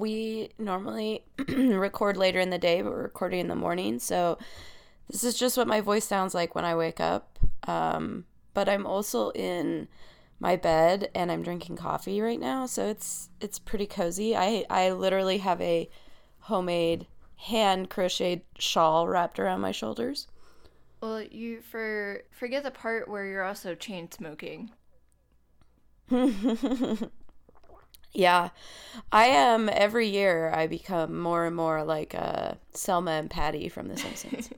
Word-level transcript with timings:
we 0.00 0.50
normally 0.58 1.24
record 1.48 2.16
later 2.16 2.40
in 2.40 2.50
the 2.50 2.58
day, 2.58 2.82
but 2.82 2.90
we're 2.90 3.02
recording 3.02 3.40
in 3.40 3.48
the 3.48 3.54
morning. 3.54 3.98
So 3.98 4.38
this 5.08 5.22
is 5.22 5.38
just 5.38 5.56
what 5.56 5.68
my 5.68 5.80
voice 5.80 6.04
sounds 6.04 6.34
like 6.34 6.54
when 6.54 6.64
I 6.64 6.74
wake 6.74 7.00
up. 7.00 7.38
Um, 7.68 8.24
but 8.54 8.68
I'm 8.68 8.86
also 8.86 9.30
in 9.30 9.88
my 10.40 10.56
bed 10.56 11.10
and 11.14 11.30
I'm 11.30 11.42
drinking 11.42 11.76
coffee 11.76 12.20
right 12.20 12.40
now, 12.40 12.66
so 12.66 12.86
it's 12.88 13.28
it's 13.40 13.58
pretty 13.58 13.86
cozy. 13.86 14.34
I 14.34 14.64
I 14.70 14.90
literally 14.90 15.38
have 15.38 15.60
a 15.60 15.90
homemade 16.40 17.06
hand 17.36 17.90
crocheted 17.90 18.42
shawl 18.58 19.06
wrapped 19.06 19.38
around 19.38 19.60
my 19.60 19.72
shoulders. 19.72 20.26
Well, 21.02 21.22
you 21.22 21.60
for 21.60 22.22
forget 22.30 22.62
the 22.62 22.70
part 22.70 23.08
where 23.08 23.26
you're 23.26 23.44
also 23.44 23.74
chain 23.74 24.10
smoking. 24.10 24.70
yeah, 28.12 28.50
I 29.12 29.26
am. 29.26 29.68
Every 29.68 30.08
year, 30.08 30.50
I 30.54 30.66
become 30.66 31.18
more 31.18 31.46
and 31.46 31.54
more 31.54 31.84
like 31.84 32.14
uh, 32.14 32.54
Selma 32.72 33.12
and 33.12 33.30
Patty 33.30 33.68
from 33.68 33.88
The 33.88 33.96
Simpsons. 33.96 34.50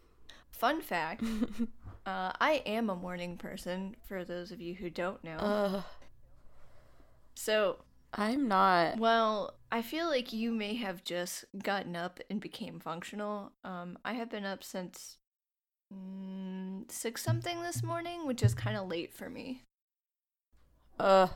Fun 0.50 0.80
fact: 0.80 1.22
uh, 2.06 2.32
I 2.40 2.62
am 2.66 2.90
a 2.90 2.96
morning 2.96 3.36
person. 3.36 3.96
For 4.06 4.24
those 4.24 4.52
of 4.52 4.60
you 4.60 4.74
who 4.74 4.90
don't 4.90 5.22
know, 5.24 5.36
Ugh, 5.38 5.82
so 7.34 7.76
I'm 8.14 8.48
not. 8.48 8.98
well, 8.98 9.54
I 9.72 9.82
feel 9.82 10.06
like 10.08 10.32
you 10.32 10.52
may 10.52 10.74
have 10.74 11.02
just 11.04 11.44
gotten 11.62 11.96
up 11.96 12.20
and 12.28 12.40
became 12.40 12.78
functional. 12.80 13.52
Um, 13.64 13.98
I 14.04 14.12
have 14.14 14.30
been 14.30 14.44
up 14.44 14.62
since 14.62 15.18
mm, 15.92 16.90
six 16.90 17.22
something 17.22 17.62
this 17.62 17.82
morning, 17.82 18.26
which 18.26 18.42
is 18.42 18.54
kind 18.54 18.76
of 18.76 18.88
late 18.88 19.12
for 19.12 19.30
me. 19.30 19.62
Uh, 21.00 21.28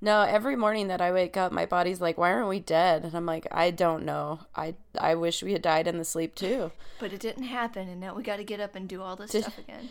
no. 0.00 0.22
Every 0.22 0.56
morning 0.56 0.88
that 0.88 1.00
I 1.00 1.12
wake 1.12 1.36
up, 1.36 1.52
my 1.52 1.66
body's 1.66 2.00
like, 2.00 2.16
"Why 2.18 2.32
aren't 2.32 2.48
we 2.48 2.60
dead?" 2.60 3.04
And 3.04 3.14
I'm 3.14 3.26
like, 3.26 3.46
"I 3.50 3.70
don't 3.70 4.04
know. 4.04 4.40
I 4.54 4.74
I 4.98 5.14
wish 5.14 5.42
we 5.42 5.52
had 5.52 5.62
died 5.62 5.86
in 5.86 5.98
the 5.98 6.04
sleep 6.04 6.34
too." 6.34 6.70
But 7.00 7.12
it 7.12 7.20
didn't 7.20 7.44
happen, 7.44 7.88
and 7.88 8.00
now 8.00 8.14
we 8.14 8.22
got 8.22 8.36
to 8.36 8.44
get 8.44 8.60
up 8.60 8.74
and 8.74 8.88
do 8.88 9.02
all 9.02 9.16
this 9.16 9.30
Did- 9.32 9.42
stuff 9.42 9.58
again. 9.58 9.88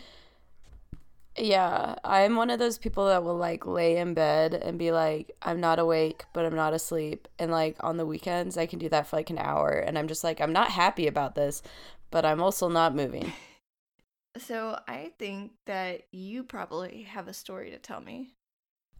Yeah, 1.40 1.94
I'm 2.02 2.34
one 2.34 2.50
of 2.50 2.58
those 2.58 2.78
people 2.78 3.06
that 3.06 3.22
will 3.22 3.36
like 3.36 3.64
lay 3.64 3.96
in 3.98 4.12
bed 4.12 4.54
and 4.54 4.76
be 4.76 4.90
like, 4.90 5.36
I'm 5.40 5.60
not 5.60 5.78
awake, 5.78 6.24
but 6.32 6.44
I'm 6.44 6.56
not 6.56 6.74
asleep. 6.74 7.28
And 7.38 7.52
like 7.52 7.76
on 7.78 7.96
the 7.96 8.06
weekends, 8.06 8.58
I 8.58 8.66
can 8.66 8.80
do 8.80 8.88
that 8.88 9.06
for 9.06 9.14
like 9.14 9.30
an 9.30 9.38
hour. 9.38 9.70
And 9.70 9.96
I'm 9.96 10.08
just 10.08 10.24
like, 10.24 10.40
I'm 10.40 10.52
not 10.52 10.70
happy 10.70 11.06
about 11.06 11.36
this, 11.36 11.62
but 12.10 12.24
I'm 12.24 12.42
also 12.42 12.68
not 12.68 12.94
moving. 12.94 13.32
So 14.36 14.78
I 14.86 15.12
think 15.18 15.52
that 15.66 16.02
you 16.12 16.44
probably 16.44 17.02
have 17.02 17.28
a 17.28 17.32
story 17.32 17.70
to 17.70 17.78
tell 17.78 18.00
me. 18.00 18.34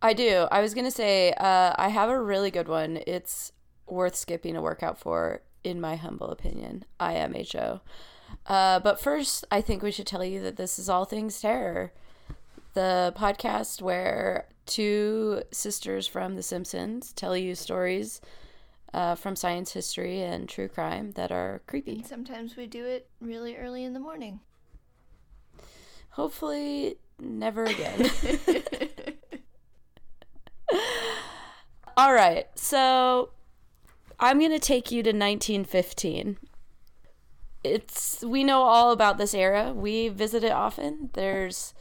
I 0.00 0.12
do. 0.12 0.46
I 0.50 0.60
was 0.60 0.74
going 0.74 0.84
to 0.84 0.90
say, 0.90 1.32
uh, 1.32 1.74
I 1.76 1.88
have 1.88 2.08
a 2.08 2.20
really 2.20 2.50
good 2.50 2.68
one. 2.68 3.00
It's 3.06 3.52
worth 3.86 4.14
skipping 4.14 4.56
a 4.56 4.62
workout 4.62 4.98
for, 4.98 5.42
in 5.64 5.80
my 5.80 5.96
humble 5.96 6.30
opinion. 6.30 6.84
IMHO. 7.00 7.80
Uh, 8.46 8.78
but 8.80 9.00
first, 9.00 9.44
I 9.50 9.60
think 9.60 9.82
we 9.82 9.90
should 9.90 10.06
tell 10.06 10.24
you 10.24 10.40
that 10.42 10.56
this 10.56 10.78
is 10.78 10.88
All 10.88 11.04
Things 11.04 11.40
Terror, 11.40 11.92
the 12.74 13.12
podcast 13.16 13.82
where 13.82 14.46
two 14.66 15.42
sisters 15.50 16.06
from 16.06 16.36
The 16.36 16.42
Simpsons 16.42 17.12
tell 17.12 17.36
you 17.36 17.54
stories 17.54 18.20
uh, 18.94 19.14
from 19.14 19.34
science 19.34 19.72
history 19.72 20.22
and 20.22 20.48
true 20.48 20.68
crime 20.68 21.12
that 21.12 21.32
are 21.32 21.62
creepy. 21.66 21.96
And 21.96 22.06
sometimes 22.06 22.56
we 22.56 22.66
do 22.66 22.84
it 22.84 23.08
really 23.20 23.56
early 23.56 23.84
in 23.84 23.94
the 23.94 24.00
morning. 24.00 24.40
Hopefully, 26.10 26.98
never 27.18 27.64
again. 27.64 28.10
All 31.96 32.12
right, 32.12 32.46
so 32.54 33.30
I'm 34.20 34.38
going 34.38 34.52
to 34.52 34.58
take 34.58 34.90
you 34.90 35.02
to 35.02 35.10
1915. 35.10 36.38
It's 37.64 38.22
we 38.24 38.44
know 38.44 38.62
all 38.62 38.92
about 38.92 39.18
this 39.18 39.34
era. 39.34 39.72
We 39.74 40.08
visit 40.08 40.44
it 40.44 40.52
often. 40.52 41.10
There's 41.14 41.74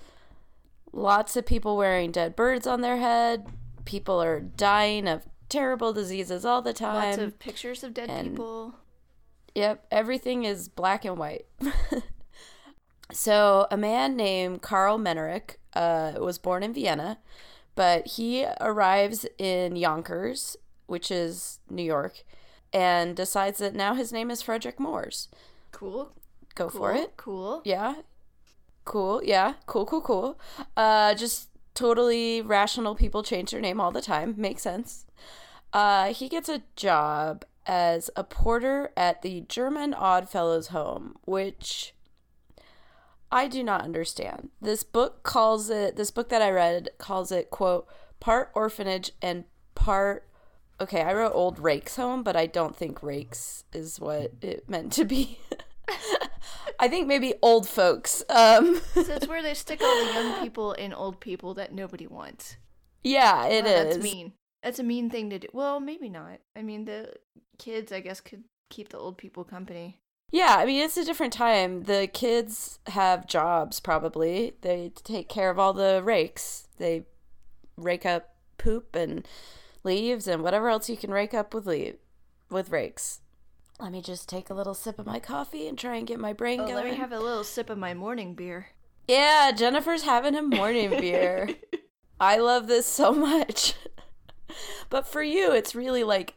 lots 0.91 1.37
of 1.37 1.45
people 1.45 1.77
wearing 1.77 2.11
dead 2.11 2.35
birds 2.35 2.65
on 2.65 2.81
their 2.81 2.97
head. 2.97 3.45
People 3.85 4.21
are 4.21 4.39
dying 4.39 5.07
of 5.07 5.27
terrible 5.49 5.93
diseases 5.93 6.45
all 6.45 6.61
the 6.61 6.73
time. 6.73 7.09
Lots 7.11 7.17
of 7.19 7.39
pictures 7.39 7.83
of 7.83 7.93
dead 7.93 8.09
and- 8.09 8.31
people. 8.31 8.75
Yep, 9.55 9.87
everything 9.89 10.43
is 10.43 10.69
black 10.69 11.03
and 11.03 11.17
white. 11.17 11.47
so, 13.11 13.65
a 13.71 13.77
man 13.77 14.15
named 14.15 14.61
Karl 14.61 14.99
Mennerich 14.99 15.55
uh, 15.73 16.13
was 16.19 16.37
born 16.37 16.61
in 16.61 16.73
Vienna, 16.75 17.17
but 17.77 18.07
he 18.07 18.43
arrives 18.59 19.27
in 19.37 19.75
Yonkers, 19.75 20.57
which 20.87 21.11
is 21.11 21.59
New 21.69 21.83
York, 21.83 22.23
and 22.73 23.15
decides 23.15 23.59
that 23.59 23.75
now 23.75 23.93
his 23.93 24.11
name 24.11 24.31
is 24.31 24.41
Frederick 24.41 24.79
Moores. 24.79 25.27
Cool. 25.71 26.11
Go 26.55 26.69
cool, 26.69 26.79
for 26.79 26.93
it. 26.93 27.13
Cool. 27.17 27.61
Yeah. 27.63 27.97
Cool. 28.83 29.21
Yeah. 29.23 29.53
Cool, 29.67 29.85
cool, 29.85 30.01
cool. 30.01 30.39
Uh, 30.75 31.13
just 31.13 31.49
totally 31.75 32.41
rational 32.41 32.95
people 32.95 33.21
change 33.21 33.51
their 33.51 33.61
name 33.61 33.79
all 33.79 33.91
the 33.91 34.01
time. 34.01 34.33
Makes 34.35 34.63
sense. 34.63 35.05
Uh, 35.71 36.11
he 36.13 36.27
gets 36.27 36.49
a 36.49 36.63
job 36.75 37.45
as 37.67 38.09
a 38.15 38.23
porter 38.23 38.91
at 38.97 39.21
the 39.21 39.41
German 39.41 39.93
Oddfellows 39.93 40.69
home, 40.69 41.17
which 41.25 41.93
I 43.31 43.47
do 43.47 43.63
not 43.63 43.81
understand. 43.81 44.49
This 44.61 44.83
book 44.83 45.23
calls 45.23 45.69
it, 45.69 45.95
this 45.95 46.11
book 46.11 46.29
that 46.29 46.41
I 46.41 46.49
read 46.49 46.89
calls 46.97 47.31
it, 47.31 47.49
quote, 47.49 47.87
part 48.19 48.51
orphanage 48.55 49.11
and 49.21 49.43
part, 49.75 50.27
okay, 50.79 51.01
I 51.01 51.13
wrote 51.13 51.33
old 51.33 51.59
rakes 51.59 51.95
home, 51.97 52.23
but 52.23 52.35
I 52.35 52.45
don't 52.45 52.75
think 52.75 53.03
rakes 53.03 53.63
is 53.73 53.99
what 53.99 54.31
it 54.41 54.69
meant 54.69 54.93
to 54.93 55.05
be. 55.05 55.39
I 56.79 56.87
think 56.87 57.07
maybe 57.07 57.33
old 57.41 57.67
folks. 57.67 58.23
Um, 58.29 58.79
so 58.93 59.01
it's 59.01 59.27
where 59.27 59.41
they 59.41 59.53
stick 59.55 59.81
all 59.81 60.05
the 60.05 60.13
young 60.13 60.43
people 60.43 60.73
and 60.73 60.93
old 60.93 61.19
people 61.19 61.53
that 61.55 61.73
nobody 61.73 62.05
wants. 62.07 62.57
yeah, 63.03 63.45
it 63.47 63.65
Wow, 63.65 63.71
is. 63.71 63.95
That's 63.95 64.03
mean. 64.03 64.33
That's 64.63 64.79
a 64.79 64.83
mean 64.83 65.09
thing 65.09 65.29
to 65.31 65.39
do. 65.39 65.47
Well, 65.53 65.79
maybe 65.79 66.09
not. 66.09 66.39
I 66.55 66.61
mean, 66.61 66.85
the 66.85 67.13
kids, 67.57 67.91
I 67.91 67.99
guess, 67.99 68.19
could 68.21 68.43
keep 68.69 68.89
the 68.89 68.97
old 68.97 69.17
people 69.17 69.43
company. 69.43 69.99
Yeah, 70.31 70.55
I 70.59 70.65
mean, 70.65 70.81
it's 70.81 70.97
a 70.97 71.05
different 71.05 71.31
time. 71.33 71.83
The 71.83 72.09
kids 72.11 72.79
have 72.87 73.27
jobs, 73.27 73.79
probably. 73.79 74.55
They 74.61 74.91
take 75.03 75.29
care 75.29 75.49
of 75.49 75.57
all 75.57 75.73
the 75.73 76.01
rakes. 76.03 76.67
They 76.77 77.05
rake 77.77 78.05
up 78.05 78.35
poop 78.57 78.95
and 78.95 79.25
leaves 79.83 80.27
and 80.27 80.43
whatever 80.43 80.67
else 80.69 80.89
you 80.89 80.97
can 80.97 81.11
rake 81.11 81.33
up 81.33 81.53
with 81.53 81.65
leave, 81.65 81.95
with 82.49 82.71
rakes. 82.71 83.21
Let 83.79 83.91
me 83.91 84.01
just 84.01 84.27
take 84.27 84.49
a 84.49 84.53
little 84.53 84.73
sip 84.73 84.99
of 84.99 85.05
my 85.05 85.19
coffee 85.19 85.67
and 85.67 85.77
try 85.77 85.95
and 85.95 86.07
get 86.07 86.19
my 86.19 86.33
brain 86.33 86.59
Oh, 86.59 86.63
going. 86.63 86.75
let 86.75 86.85
me 86.85 86.95
have 86.95 87.11
a 87.13 87.19
little 87.19 87.43
sip 87.43 87.69
of 87.69 87.77
my 87.77 87.93
morning 87.93 88.33
beer. 88.33 88.69
yeah, 89.07 89.51
Jennifer's 89.55 90.01
having 90.03 90.35
a 90.35 90.41
morning 90.41 90.89
beer. 90.89 91.49
I 92.19 92.37
love 92.39 92.67
this 92.67 92.85
so 92.87 93.13
much. 93.13 93.75
but 94.89 95.07
for 95.07 95.21
you, 95.23 95.51
it's 95.53 95.75
really 95.75 96.03
like 96.03 96.33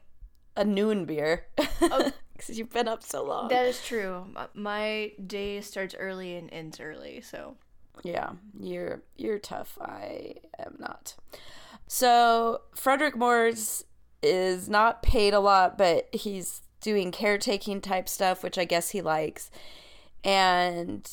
a 0.57 0.65
noon 0.65 1.07
beer. 1.07 1.47
Oh. 1.81 2.13
Because 2.47 2.59
you've 2.59 2.73
been 2.73 2.89
up 2.89 3.03
so 3.03 3.23
long. 3.25 3.49
That 3.49 3.67
is 3.67 3.83
true. 3.85 4.27
My 4.55 5.13
day 5.27 5.61
starts 5.61 5.95
early 5.99 6.37
and 6.37 6.53
ends 6.53 6.81
early, 6.81 7.21
so 7.21 7.57
Yeah, 8.03 8.31
you're 8.59 9.03
you're 9.17 9.39
tough. 9.39 9.77
I 9.81 10.37
am 10.59 10.77
not. 10.79 11.15
So 11.87 12.63
Frederick 12.75 13.17
Moores 13.17 13.85
is 14.23 14.69
not 14.69 15.03
paid 15.03 15.35
a 15.35 15.41
lot, 15.41 15.77
but 15.77 16.09
he's 16.13 16.63
doing 16.81 17.11
caretaking 17.11 17.81
type 17.81 18.09
stuff, 18.09 18.43
which 18.43 18.59
I 18.59 18.65
guess 18.65 18.91
he 18.91 19.03
likes. 19.03 19.51
And 20.25 21.09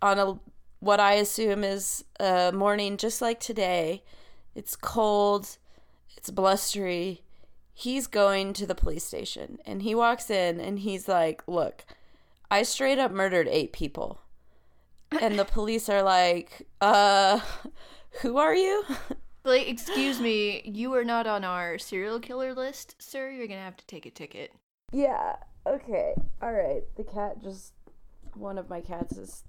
on 0.00 0.18
a 0.18 0.38
what 0.80 1.00
I 1.00 1.14
assume 1.14 1.64
is 1.64 2.04
a 2.18 2.50
morning 2.52 2.96
just 2.96 3.22
like 3.22 3.40
today, 3.40 4.02
it's 4.54 4.74
cold, 4.74 5.58
it's 6.16 6.30
blustery. 6.30 7.22
He's 7.74 8.06
going 8.06 8.52
to 8.54 8.66
the 8.66 8.74
police 8.74 9.04
station 9.04 9.58
and 9.64 9.82
he 9.82 9.94
walks 9.94 10.30
in 10.30 10.60
and 10.60 10.80
he's 10.80 11.08
like, 11.08 11.42
"Look, 11.46 11.84
I 12.50 12.62
straight 12.62 12.98
up 12.98 13.12
murdered 13.12 13.48
8 13.48 13.72
people." 13.72 14.22
and 15.20 15.38
the 15.38 15.44
police 15.44 15.88
are 15.88 16.02
like, 16.02 16.66
uh, 16.80 17.40
who 18.20 18.36
are 18.38 18.54
you? 18.54 18.84
like, 19.44 19.68
excuse 19.68 20.20
me, 20.20 20.62
you 20.64 20.94
are 20.94 21.04
not 21.04 21.26
on 21.26 21.44
our 21.44 21.78
serial 21.78 22.20
killer 22.20 22.54
list, 22.54 22.96
sir. 22.98 23.30
You're 23.30 23.46
gonna 23.46 23.60
have 23.60 23.76
to 23.76 23.86
take 23.86 24.06
a 24.06 24.10
ticket. 24.10 24.52
Yeah, 24.92 25.36
okay, 25.66 26.14
all 26.40 26.52
right. 26.52 26.82
The 26.96 27.04
cat 27.04 27.42
just, 27.42 27.72
one 28.34 28.58
of 28.58 28.70
my 28.70 28.80
cats 28.80 29.16
is 29.16 29.44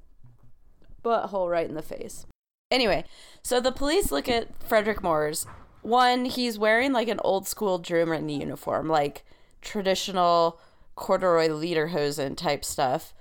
butthole 1.04 1.50
right 1.50 1.68
in 1.68 1.76
the 1.76 1.82
face. 1.82 2.26
Anyway, 2.72 3.04
so 3.44 3.60
the 3.60 3.72
police 3.72 4.12
look 4.12 4.28
at 4.28 4.64
Frederick 4.64 5.04
Moores. 5.04 5.46
One, 5.84 6.26
he's 6.26 6.58
wearing 6.58 6.94
like 6.94 7.08
an 7.08 7.20
old 7.24 7.48
school 7.48 7.80
German 7.80 8.30
uniform, 8.30 8.88
like 8.88 9.24
traditional 9.62 10.60
corduroy 10.96 11.50
lederhosen 11.50 12.36
type 12.36 12.66
stuff. 12.66 13.14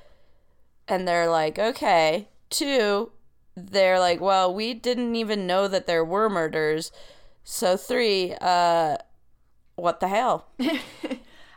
And 0.88 1.06
they're 1.06 1.28
like, 1.28 1.58
okay. 1.58 2.28
Two, 2.50 3.12
they're 3.56 3.98
like, 3.98 4.20
well, 4.20 4.52
we 4.52 4.74
didn't 4.74 5.14
even 5.16 5.46
know 5.46 5.68
that 5.68 5.86
there 5.86 6.04
were 6.04 6.28
murders. 6.28 6.92
So 7.44 7.76
three, 7.76 8.34
uh, 8.40 8.96
what 9.76 10.00
the 10.00 10.08
hell? 10.08 10.48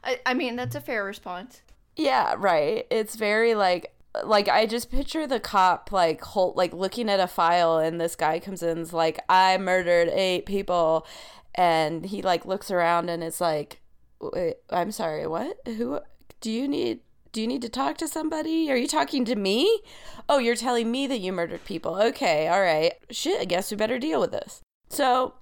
I, 0.03 0.19
I 0.25 0.33
mean, 0.33 0.55
that's 0.55 0.75
a 0.75 0.81
fair 0.81 1.03
response. 1.03 1.61
Yeah, 1.95 2.35
right. 2.37 2.85
It's 2.89 3.15
very 3.15 3.55
like 3.55 3.94
like 4.23 4.47
I 4.47 4.65
just 4.65 4.91
picture 4.91 5.27
the 5.27 5.39
cop 5.39 5.91
like 5.91 6.21
whole, 6.21 6.53
like 6.55 6.73
looking 6.73 7.09
at 7.09 7.19
a 7.19 7.27
file 7.27 7.77
and 7.77 7.99
this 7.99 8.15
guy 8.15 8.39
comes 8.39 8.63
in 8.63 8.77
and's 8.77 8.93
like 8.93 9.19
I 9.29 9.57
murdered 9.57 10.09
eight 10.09 10.45
people 10.45 11.05
and 11.53 12.05
he 12.05 12.21
like 12.21 12.45
looks 12.45 12.71
around 12.71 13.09
and 13.09 13.23
is 13.23 13.41
like 13.41 13.81
I'm 14.69 14.91
sorry, 14.91 15.27
what? 15.27 15.57
Who 15.65 15.99
do 16.41 16.51
you 16.51 16.67
need 16.67 16.99
do 17.31 17.41
you 17.41 17.47
need 17.47 17.63
to 17.63 17.69
talk 17.69 17.97
to 17.97 18.07
somebody? 18.07 18.71
Are 18.71 18.77
you 18.77 18.87
talking 18.87 19.25
to 19.25 19.35
me? 19.35 19.81
Oh, 20.29 20.37
you're 20.37 20.55
telling 20.55 20.89
me 20.89 21.05
that 21.07 21.19
you 21.19 21.33
murdered 21.33 21.65
people. 21.65 22.01
Okay, 22.01 22.47
all 22.47 22.61
right. 22.61 22.93
Shit, 23.11 23.41
I 23.41 23.45
guess 23.45 23.69
we 23.69 23.75
better 23.75 23.99
deal 23.99 24.21
with 24.21 24.31
this. 24.31 24.61
So, 24.87 25.33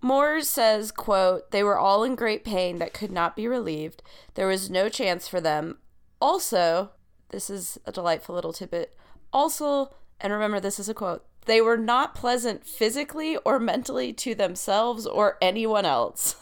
Moore 0.00 0.40
says, 0.40 0.90
quote, 0.90 1.50
they 1.50 1.62
were 1.62 1.78
all 1.78 2.04
in 2.04 2.14
great 2.14 2.42
pain 2.42 2.78
that 2.78 2.94
could 2.94 3.10
not 3.10 3.36
be 3.36 3.46
relieved. 3.46 4.02
There 4.32 4.46
was 4.46 4.70
no 4.70 4.88
chance 4.88 5.28
for 5.28 5.38
them. 5.38 5.76
Also, 6.22 6.92
this 7.30 7.50
is 7.50 7.78
a 7.86 7.92
delightful 7.92 8.34
little 8.34 8.52
tidbit. 8.52 8.96
Also, 9.32 9.94
and 10.20 10.32
remember 10.32 10.60
this 10.60 10.78
is 10.78 10.88
a 10.88 10.94
quote, 10.94 11.24
they 11.46 11.60
were 11.60 11.76
not 11.76 12.14
pleasant 12.14 12.66
physically 12.66 13.36
or 13.38 13.58
mentally 13.58 14.12
to 14.12 14.34
themselves 14.34 15.06
or 15.06 15.38
anyone 15.40 15.86
else. 15.86 16.34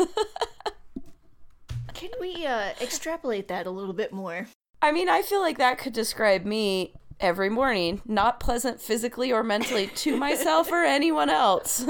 Can 1.95 2.11
we 2.21 2.45
uh, 2.47 2.73
extrapolate 2.81 3.49
that 3.49 3.67
a 3.67 3.71
little 3.71 3.93
bit 3.95 4.13
more? 4.13 4.49
I 4.83 4.93
mean, 4.93 5.09
I 5.09 5.23
feel 5.23 5.41
like 5.41 5.59
that 5.59 5.79
could 5.79 5.93
describe 5.93 6.45
me 6.45 6.95
every 7.21 7.49
morning, 7.49 8.03
not 8.05 8.41
pleasant 8.41 8.81
physically 8.81 9.33
or 9.33 9.43
mentally 9.43 9.87
to 9.87 10.17
myself 10.19 10.71
or 10.73 10.85
anyone 10.85 11.31
else. 11.31 11.89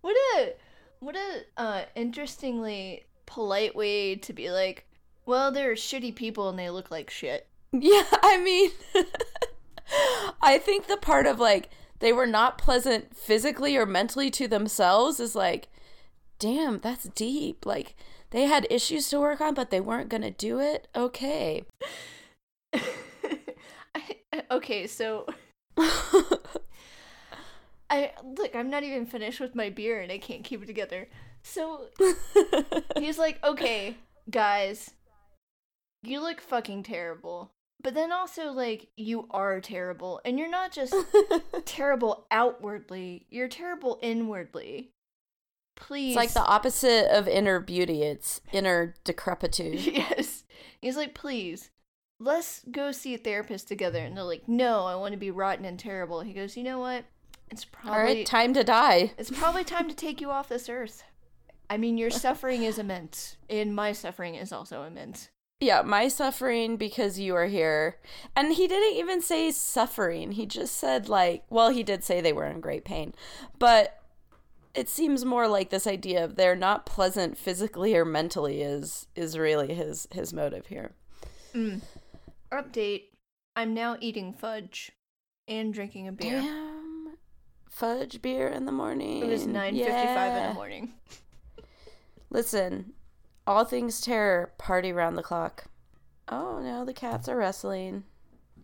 What 0.00 0.16
a 0.36 0.52
what 1.00 1.16
a 1.16 1.42
uh, 1.56 1.84
interestingly 1.94 3.04
polite 3.26 3.74
way 3.74 4.16
to 4.16 4.32
be 4.32 4.50
like, 4.50 4.86
well, 5.26 5.50
they're 5.50 5.74
shitty 5.74 6.14
people 6.14 6.48
and 6.48 6.58
they 6.58 6.70
look 6.70 6.90
like 6.90 7.10
shit. 7.10 7.46
Yeah, 7.76 8.04
I 8.22 8.38
mean, 8.38 8.70
I 10.40 10.58
think 10.58 10.86
the 10.86 10.96
part 10.96 11.26
of 11.26 11.40
like 11.40 11.70
they 11.98 12.12
were 12.12 12.26
not 12.26 12.56
pleasant 12.56 13.16
physically 13.16 13.76
or 13.76 13.84
mentally 13.84 14.30
to 14.30 14.46
themselves 14.46 15.18
is 15.18 15.34
like, 15.34 15.66
damn, 16.38 16.78
that's 16.78 17.08
deep. 17.08 17.66
Like 17.66 17.96
they 18.30 18.42
had 18.42 18.68
issues 18.70 19.08
to 19.08 19.18
work 19.18 19.40
on, 19.40 19.54
but 19.54 19.70
they 19.70 19.80
weren't 19.80 20.08
gonna 20.08 20.30
do 20.30 20.60
it. 20.60 20.86
Okay. 20.94 21.64
I, 22.74 24.16
okay, 24.52 24.86
so 24.86 25.26
I 27.90 28.12
look, 28.24 28.54
I'm 28.54 28.70
not 28.70 28.82
even 28.82 29.06
finished 29.06 29.40
with 29.40 29.54
my 29.54 29.70
beer 29.70 30.00
and 30.00 30.12
I 30.12 30.18
can't 30.18 30.44
keep 30.44 30.62
it 30.62 30.66
together. 30.66 31.08
So 31.42 31.86
he's 32.96 33.18
like, 33.18 33.42
"Okay, 33.44 33.96
guys, 34.30 34.93
you 36.06 36.20
look 36.20 36.40
fucking 36.40 36.82
terrible." 36.82 37.52
But 37.82 37.92
then 37.92 38.12
also 38.12 38.50
like 38.50 38.88
you 38.96 39.28
are 39.30 39.60
terrible 39.60 40.20
and 40.24 40.38
you're 40.38 40.48
not 40.48 40.72
just 40.72 40.94
terrible 41.66 42.26
outwardly, 42.30 43.26
you're 43.30 43.46
terrible 43.46 43.98
inwardly. 44.00 44.90
Please. 45.76 46.10
It's 46.10 46.16
like 46.16 46.32
the 46.32 46.40
opposite 46.40 47.14
of 47.14 47.28
inner 47.28 47.60
beauty. 47.60 48.02
It's 48.02 48.40
inner 48.52 48.94
decrepitude. 49.04 49.80
yes. 49.80 50.44
He's 50.80 50.96
like, 50.96 51.14
"Please, 51.14 51.70
let's 52.18 52.64
go 52.70 52.90
see 52.90 53.14
a 53.14 53.18
therapist 53.18 53.68
together." 53.68 53.98
And 53.98 54.16
they're 54.16 54.24
like, 54.24 54.48
"No, 54.48 54.86
I 54.86 54.94
want 54.94 55.12
to 55.12 55.18
be 55.18 55.30
rotten 55.30 55.64
and 55.64 55.78
terrible." 55.78 56.20
He 56.20 56.32
goes, 56.32 56.56
"You 56.56 56.62
know 56.62 56.78
what? 56.78 57.04
It's 57.50 57.64
probably 57.64 57.92
All 57.92 58.04
right, 58.04 58.26
time 58.26 58.54
to 58.54 58.64
die. 58.64 59.12
It's 59.18 59.30
probably 59.30 59.64
time 59.64 59.88
to 59.88 59.94
take 59.94 60.20
you 60.20 60.30
off 60.30 60.48
this 60.48 60.68
earth. 60.68 61.04
I 61.68 61.76
mean, 61.76 61.98
your 61.98 62.10
suffering 62.10 62.62
is 62.62 62.78
immense, 62.80 63.36
and 63.50 63.74
my 63.74 63.92
suffering 63.92 64.36
is 64.36 64.52
also 64.52 64.84
immense. 64.84 65.28
Yeah, 65.60 65.82
my 65.82 66.08
suffering 66.08 66.76
because 66.76 67.18
you 67.18 67.34
are 67.36 67.46
here. 67.46 67.98
And 68.36 68.52
he 68.52 68.66
didn't 68.66 68.98
even 68.98 69.22
say 69.22 69.50
suffering. 69.50 70.32
He 70.32 70.46
just 70.46 70.76
said 70.76 71.08
like, 71.08 71.44
well, 71.48 71.70
he 71.70 71.82
did 71.82 72.04
say 72.04 72.20
they 72.20 72.32
were 72.32 72.46
in 72.46 72.60
great 72.60 72.84
pain. 72.84 73.14
But 73.58 74.00
it 74.74 74.88
seems 74.88 75.24
more 75.24 75.46
like 75.46 75.70
this 75.70 75.86
idea 75.86 76.24
of 76.24 76.34
they're 76.34 76.56
not 76.56 76.84
pleasant 76.84 77.38
physically 77.38 77.94
or 77.94 78.04
mentally 78.04 78.60
is 78.60 79.06
is 79.14 79.38
really 79.38 79.72
his 79.72 80.08
his 80.10 80.32
motive 80.32 80.66
here. 80.66 80.92
Mm. 81.54 81.80
Update: 82.52 83.04
I'm 83.54 83.72
now 83.72 83.96
eating 84.00 84.32
fudge 84.32 84.90
and 85.46 85.72
drinking 85.72 86.08
a 86.08 86.12
beer. 86.12 86.40
Damn, 86.40 87.16
fudge 87.70 88.20
beer 88.20 88.48
in 88.48 88.66
the 88.66 88.72
morning. 88.72 89.22
It 89.22 89.28
was 89.28 89.46
nine 89.46 89.76
fifty-five 89.76 90.42
in 90.42 90.48
the 90.48 90.54
morning. 90.54 90.92
Listen, 92.30 92.94
all 93.46 93.64
things 93.64 94.00
terror, 94.00 94.52
party 94.58 94.92
round 94.92 95.16
the 95.16 95.22
clock. 95.22 95.64
Oh 96.28 96.60
no, 96.60 96.84
the 96.84 96.94
cats 96.94 97.28
are 97.28 97.36
wrestling. 97.36 98.04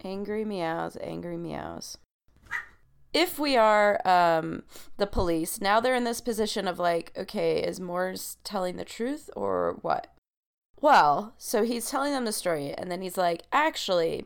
Angry 0.02 0.44
meows, 0.44 0.96
angry 1.02 1.36
meows 1.36 1.98
if 3.12 3.38
we 3.38 3.56
are 3.56 4.06
um, 4.06 4.62
the 4.96 5.06
police, 5.06 5.60
now 5.60 5.80
they're 5.80 5.94
in 5.94 6.04
this 6.04 6.20
position 6.20 6.68
of 6.68 6.78
like, 6.78 7.12
okay, 7.16 7.62
is 7.62 7.80
Moores 7.80 8.36
telling 8.44 8.76
the 8.76 8.84
truth 8.84 9.28
or 9.34 9.78
what? 9.82 10.14
Well, 10.80 11.34
so 11.36 11.64
he's 11.64 11.90
telling 11.90 12.12
them 12.12 12.24
the 12.24 12.32
story, 12.32 12.72
and 12.72 12.90
then 12.90 13.02
he's 13.02 13.18
like, 13.18 13.42
actually, 13.52 14.24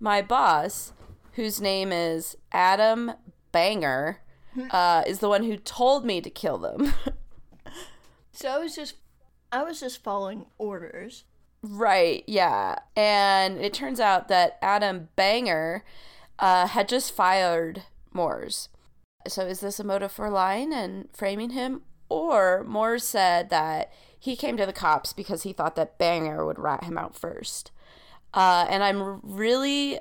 my 0.00 0.22
boss, 0.22 0.92
whose 1.32 1.60
name 1.60 1.92
is 1.92 2.36
Adam 2.50 3.12
Banger, 3.52 4.20
uh, 4.70 5.02
is 5.06 5.18
the 5.18 5.28
one 5.28 5.44
who 5.44 5.56
told 5.56 6.04
me 6.04 6.20
to 6.20 6.30
kill 6.30 6.58
them. 6.58 6.94
so 8.32 8.48
I 8.48 8.58
was 8.58 8.74
just, 8.74 8.94
I 9.54 9.62
was 9.62 9.78
just 9.78 10.02
following 10.02 10.46
orders. 10.58 11.24
Right. 11.62 12.24
Yeah, 12.26 12.80
and 12.96 13.58
it 13.58 13.72
turns 13.72 14.00
out 14.00 14.26
that 14.28 14.58
Adam 14.60 15.10
Banger 15.14 15.84
uh, 16.40 16.66
had 16.66 16.88
just 16.88 17.14
fired 17.14 17.84
Moores. 18.12 18.68
So 19.28 19.46
is 19.46 19.60
this 19.60 19.78
a 19.78 19.84
motive 19.84 20.10
for 20.10 20.28
lying 20.28 20.74
and 20.74 21.08
framing 21.12 21.50
him? 21.50 21.82
Or 22.08 22.64
Moores 22.64 23.04
said 23.04 23.48
that 23.50 23.92
he 24.18 24.34
came 24.34 24.56
to 24.56 24.66
the 24.66 24.72
cops 24.72 25.12
because 25.12 25.44
he 25.44 25.52
thought 25.52 25.76
that 25.76 25.98
Banger 25.98 26.44
would 26.44 26.58
rat 26.58 26.84
him 26.84 26.98
out 26.98 27.14
first. 27.14 27.70
Uh, 28.34 28.66
and 28.68 28.82
I'm 28.82 29.20
really 29.22 30.00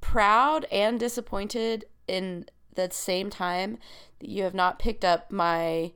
proud 0.00 0.66
and 0.72 0.98
disappointed 0.98 1.84
in 2.08 2.46
the 2.74 2.90
same 2.90 3.30
time 3.30 3.78
that 4.18 4.28
you 4.28 4.42
have 4.42 4.54
not 4.54 4.80
picked 4.80 5.04
up 5.04 5.30
my 5.30 5.92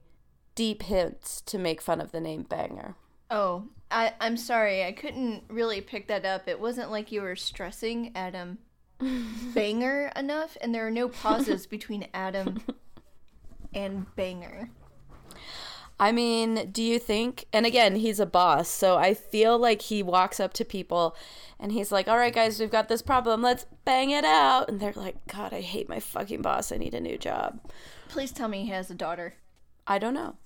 deep 0.57 0.83
hints 0.83 1.41
to 1.43 1.59
make 1.59 1.81
fun 1.81 2.01
of 2.01 2.11
the 2.11 2.21
name 2.21 2.43
Banger. 2.43 2.97
Oh, 3.31 3.69
I, 3.91 4.15
I'm 4.21 4.37
sorry. 4.37 4.85
I 4.85 4.91
couldn't 4.91 5.45
really 5.49 5.81
pick 5.81 6.09
that 6.09 6.25
up. 6.25 6.49
It 6.49 6.59
wasn't 6.59 6.91
like 6.91 7.13
you 7.13 7.23
were 7.23 7.37
stressing 7.37 8.11
Adam 8.17 8.59
banger 9.55 10.11
enough, 10.17 10.57
and 10.61 10.75
there 10.75 10.87
are 10.87 10.91
no 10.91 11.09
pauses 11.09 11.67
between 11.69 12.09
Adam 12.13 12.63
and 13.75 14.07
banger. 14.17 14.71
I 15.99 16.13
mean, 16.13 16.71
do 16.73 16.83
you 16.83 16.99
think? 16.99 17.47
And 17.53 17.65
again, 17.65 17.97
he's 17.97 18.21
a 18.21 18.27
boss, 18.27 18.69
so 18.69 18.97
I 18.97 19.15
feel 19.15 19.59
like 19.59 19.83
he 19.83 20.03
walks 20.03 20.41
up 20.41 20.53
to 20.55 20.65
people 20.65 21.17
and 21.59 21.73
he's 21.73 21.91
like, 21.91 22.07
"All 22.07 22.19
right, 22.19 22.35
guys, 22.35 22.61
we've 22.61 22.71
got 22.71 22.89
this 22.89 23.01
problem. 23.01 23.41
Let's 23.41 23.65
bang 23.87 24.11
it 24.11 24.25
out." 24.25 24.69
And 24.69 24.79
they're 24.79 24.93
like, 24.93 25.27
"God, 25.27 25.55
I 25.55 25.63
hate 25.63 25.89
my 25.89 26.01
fucking 26.01 26.43
boss. 26.43 26.71
I 26.71 26.77
need 26.77 26.93
a 26.93 27.01
new 27.01 27.17
job." 27.17 27.61
Please 28.09 28.31
tell 28.31 28.49
me 28.49 28.65
he 28.65 28.71
has 28.71 28.91
a 28.91 28.95
daughter. 28.95 29.37
I 29.87 29.99
don't 29.99 30.13
know. 30.13 30.37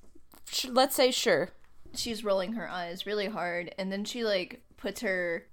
Let's 0.68 0.96
say 0.96 1.10
sure. 1.10 1.50
She's 1.94 2.24
rolling 2.24 2.52
her 2.54 2.68
eyes 2.68 3.06
really 3.06 3.26
hard, 3.26 3.74
and 3.78 3.90
then 3.90 4.04
she 4.04 4.24
like 4.24 4.62
puts 4.76 5.00
her 5.00 5.46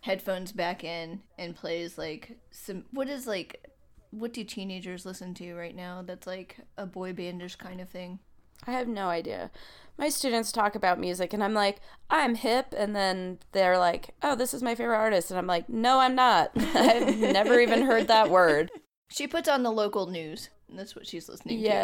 headphones 0.00 0.52
back 0.52 0.84
in 0.84 1.20
and 1.38 1.56
plays 1.56 1.98
like 1.98 2.38
some 2.50 2.84
what 2.92 3.08
is 3.08 3.26
like 3.26 3.64
what 4.10 4.32
do 4.32 4.44
teenagers 4.44 5.04
listen 5.04 5.34
to 5.34 5.54
right 5.54 5.74
now 5.74 6.02
that's 6.02 6.26
like 6.26 6.56
a 6.76 6.86
boy 6.86 7.12
bandish 7.12 7.56
kind 7.56 7.80
of 7.80 7.88
thing? 7.88 8.18
I 8.66 8.72
have 8.72 8.88
no 8.88 9.08
idea. 9.08 9.50
My 9.96 10.08
students 10.08 10.52
talk 10.52 10.74
about 10.74 11.00
music 11.00 11.32
and 11.32 11.42
i'm 11.42 11.54
like 11.54 11.80
i'm 12.08 12.36
hip 12.36 12.72
and 12.76 12.94
then 12.94 13.38
they're 13.52 13.78
like 13.78 14.14
oh 14.22 14.34
this 14.34 14.54
is 14.54 14.62
my 14.62 14.74
favorite 14.74 14.96
artist 14.96 15.30
and 15.30 15.38
i'm 15.38 15.46
like 15.46 15.68
no 15.68 15.98
i'm 15.98 16.14
not. 16.14 16.52
I've 16.56 17.18
never 17.18 17.60
even 17.60 17.82
heard 17.82 18.08
that 18.08 18.30
word. 18.30 18.70
She 19.10 19.26
puts 19.26 19.48
on 19.48 19.62
the 19.62 19.72
local 19.72 20.06
news. 20.06 20.50
And 20.68 20.78
that's 20.78 20.94
what 20.94 21.06
she's 21.06 21.28
listening 21.28 21.58
yeah. 21.60 21.70
to. 21.70 21.74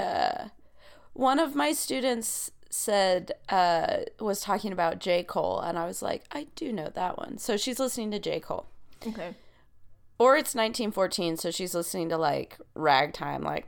Yeah 0.45 0.49
one 1.15 1.39
of 1.39 1.55
my 1.55 1.73
students 1.73 2.51
said 2.71 3.33
uh, 3.49 3.99
was 4.21 4.41
talking 4.41 4.73
about 4.73 4.99
J. 4.99 5.23
Cole, 5.23 5.61
and 5.61 5.79
I 5.79 5.87
was 5.87 6.03
like, 6.03 6.25
I 6.31 6.49
do 6.57 6.73
know 6.73 6.91
that 6.95 7.17
one. 7.17 7.39
So 7.39 7.57
she's 7.57 7.79
listening 7.79 8.11
to 8.11 8.19
J. 8.19 8.41
Cole. 8.41 8.67
Okay. 9.07 9.35
Or 10.19 10.37
it's 10.37 10.55
1914, 10.55 11.37
so 11.37 11.51
she's 11.51 11.75
listening 11.75 12.09
to 12.11 12.19
like 12.19 12.59
ragtime, 12.75 13.43
like 13.43 13.67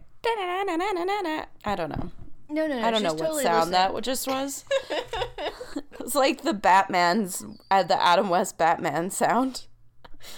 I 1.64 1.74
don't 1.76 1.90
know. 1.90 2.10
No, 2.48 2.66
no, 2.66 2.78
no. 2.78 2.86
I 2.86 2.90
don't 2.90 3.02
know 3.02 3.12
what 3.12 3.18
totally 3.18 3.42
sound 3.42 3.70
listening. 3.70 3.94
that 3.94 4.02
just 4.02 4.26
was. 4.28 4.64
it's 6.00 6.14
like 6.14 6.42
the 6.42 6.54
Batman's, 6.54 7.44
uh, 7.70 7.82
the 7.82 8.00
Adam 8.00 8.28
West 8.28 8.56
Batman 8.56 9.10
sound. 9.10 9.66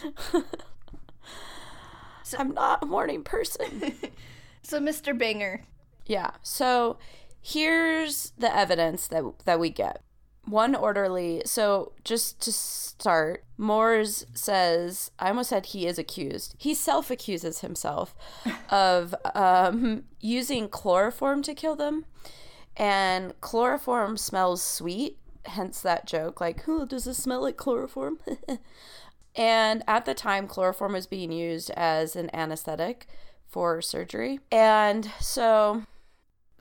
so, 2.22 2.38
I'm 2.38 2.54
not 2.54 2.82
a 2.82 2.86
morning 2.86 3.22
person. 3.24 3.94
so, 4.62 4.80
Mr. 4.80 5.16
Banger. 5.16 5.64
Yeah. 6.08 6.32
So 6.42 6.98
here's 7.40 8.32
the 8.36 8.54
evidence 8.54 9.06
that 9.08 9.22
that 9.44 9.60
we 9.60 9.70
get. 9.70 10.02
one 10.44 10.74
orderly. 10.74 11.42
So, 11.44 11.92
just 12.04 12.40
to 12.42 12.52
start, 12.52 13.44
Moores 13.58 14.24
says, 14.32 15.10
I 15.18 15.28
almost 15.28 15.50
said 15.50 15.66
he 15.66 15.86
is 15.86 15.98
accused. 15.98 16.54
He 16.58 16.72
self 16.74 17.10
accuses 17.10 17.60
himself 17.60 18.14
of 18.70 19.14
um, 19.34 20.04
using 20.20 20.68
chloroform 20.70 21.42
to 21.42 21.54
kill 21.54 21.76
them. 21.76 22.06
And 22.76 23.38
chloroform 23.42 24.16
smells 24.16 24.62
sweet, 24.62 25.18
hence 25.44 25.80
that 25.82 26.06
joke 26.06 26.40
like, 26.40 26.66
oh, 26.68 26.86
does 26.86 27.04
this 27.04 27.18
smell 27.18 27.42
like 27.42 27.56
chloroform? 27.58 28.18
and 29.36 29.82
at 29.86 30.04
the 30.06 30.14
time, 30.14 30.46
chloroform 30.46 30.92
was 30.94 31.06
being 31.06 31.32
used 31.32 31.70
as 31.72 32.16
an 32.16 32.30
anesthetic 32.34 33.06
for 33.48 33.82
surgery. 33.82 34.40
And 34.50 35.10
so 35.20 35.82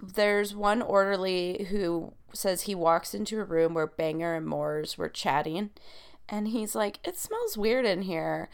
there's 0.02 0.56
one 0.56 0.82
orderly 0.82 1.68
who 1.70 2.14
says 2.34 2.64
he 2.64 2.76
walks 2.76 3.14
into 3.14 3.40
a 3.40 3.44
room 3.44 3.74
where 3.74 3.88
Banger 3.88 4.36
and 4.36 4.46
Moores 4.46 4.98
were 4.98 5.10
chatting, 5.10 5.72
and 6.30 6.50
he's 6.50 6.76
like, 6.76 7.00
It 7.04 7.18
smells 7.18 7.58
weird 7.58 7.86
in 7.86 8.04
here. 8.04 8.50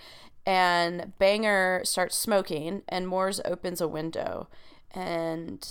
And 0.46 1.18
Banger 1.20 1.82
starts 1.86 2.18
smoking, 2.18 2.82
and 2.90 3.08
Moores 3.08 3.40
opens 3.46 3.80
a 3.80 3.88
window, 3.88 4.50
and 4.92 5.66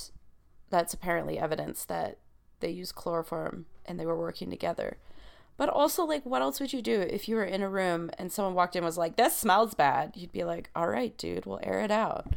that's 0.71 0.95
apparently 0.95 1.39
evidence 1.39 1.85
that 1.85 2.19
they 2.61 2.71
used 2.71 2.95
chloroform 2.95 3.67
and 3.85 4.01
they 4.01 4.07
were 4.07 4.19
working 4.19 4.49
together. 4.49 4.97
But 5.59 5.69
also, 5.69 6.05
like, 6.05 6.25
what 6.25 6.41
else 6.41 6.59
would 6.61 6.73
you 6.73 6.81
do 6.81 7.01
if 7.03 7.29
you 7.29 7.37
were 7.37 7.45
in 7.45 7.61
a 7.61 7.69
room 7.69 8.11
and 8.19 8.33
someone 8.33 8.55
walked 8.55 8.75
in 8.75 8.79
and 8.81 8.87
was 8.87 8.97
like, 8.97 9.17
"This 9.17 9.37
smells 9.37 9.75
bad"? 9.75 10.17
You'd 10.17 10.33
be 10.33 10.45
like, 10.45 10.71
"All 10.75 10.89
right, 10.89 11.17
dude, 11.19 11.45
we'll 11.45 11.61
air 11.63 11.81
it 11.81 11.91
out." 11.91 12.33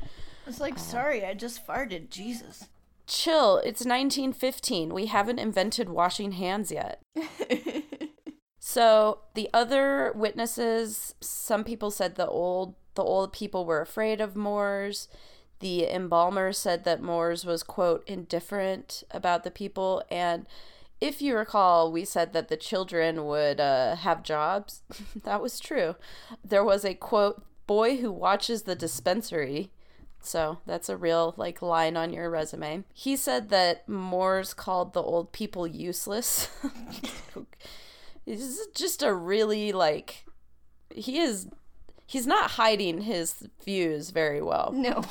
It's 0.45 0.59
like, 0.59 0.75
uh, 0.75 0.79
sorry, 0.79 1.25
I 1.25 1.33
just 1.33 1.65
farted. 1.65 2.09
Jesus 2.09 2.67
chill. 3.07 3.57
It's 3.57 3.85
1915. 3.85 4.93
We 4.93 5.07
haven't 5.07 5.39
invented 5.39 5.89
washing 5.89 6.33
hands 6.33 6.71
yet. 6.71 7.01
so 8.59 9.19
the 9.33 9.50
other 9.53 10.12
witnesses, 10.15 11.15
some 11.21 11.63
people 11.63 11.91
said 11.91 12.15
the 12.15 12.27
old 12.27 12.75
the 12.95 13.03
old 13.03 13.33
people 13.33 13.65
were 13.65 13.81
afraid 13.81 14.21
of 14.21 14.38
Moores. 14.38 15.09
The 15.59 15.89
embalmer 15.89 16.53
said 16.53 16.85
that 16.85 17.01
Moores 17.01 17.45
was 17.45 17.62
quote 17.62 18.07
indifferent 18.07 19.03
about 19.12 19.43
the 19.43 19.51
people 19.51 20.03
and 20.09 20.45
if 21.01 21.21
you 21.21 21.35
recall, 21.35 21.91
we 21.91 22.05
said 22.05 22.31
that 22.33 22.47
the 22.47 22.55
children 22.55 23.25
would 23.25 23.59
uh, 23.59 23.97
have 23.97 24.24
jobs. 24.24 24.81
that 25.24 25.41
was 25.41 25.59
true. 25.59 25.95
There 26.43 26.63
was 26.63 26.85
a 26.85 26.93
quote, 26.93 27.43
boy 27.67 27.97
who 27.97 28.12
watches 28.12 28.63
the 28.63 28.75
dispensary 28.75 29.71
so 30.25 30.60
that's 30.65 30.89
a 30.89 30.98
real 30.98 31.34
like 31.38 31.62
line 31.62 31.96
on 31.96 32.12
your 32.12 32.29
resume. 32.29 32.84
He 32.94 33.15
said 33.15 33.50
that 33.50 33.88
Moores 33.88 34.53
called 34.53 34.94
the 34.94 35.01
old 35.01 35.32
people 35.32 35.67
useless. 35.67 36.50
this 38.25 38.41
is 38.41 38.67
just 38.75 39.03
a 39.03 39.13
really 39.13 39.72
like 39.72 40.25
he 40.94 41.20
is 41.20 41.48
he's 42.08 42.27
not 42.27 42.51
hiding 42.51 43.01
his 43.01 43.48
views 43.63 44.10
very 44.10 44.41
well. 44.41 44.72
No. 44.74 45.03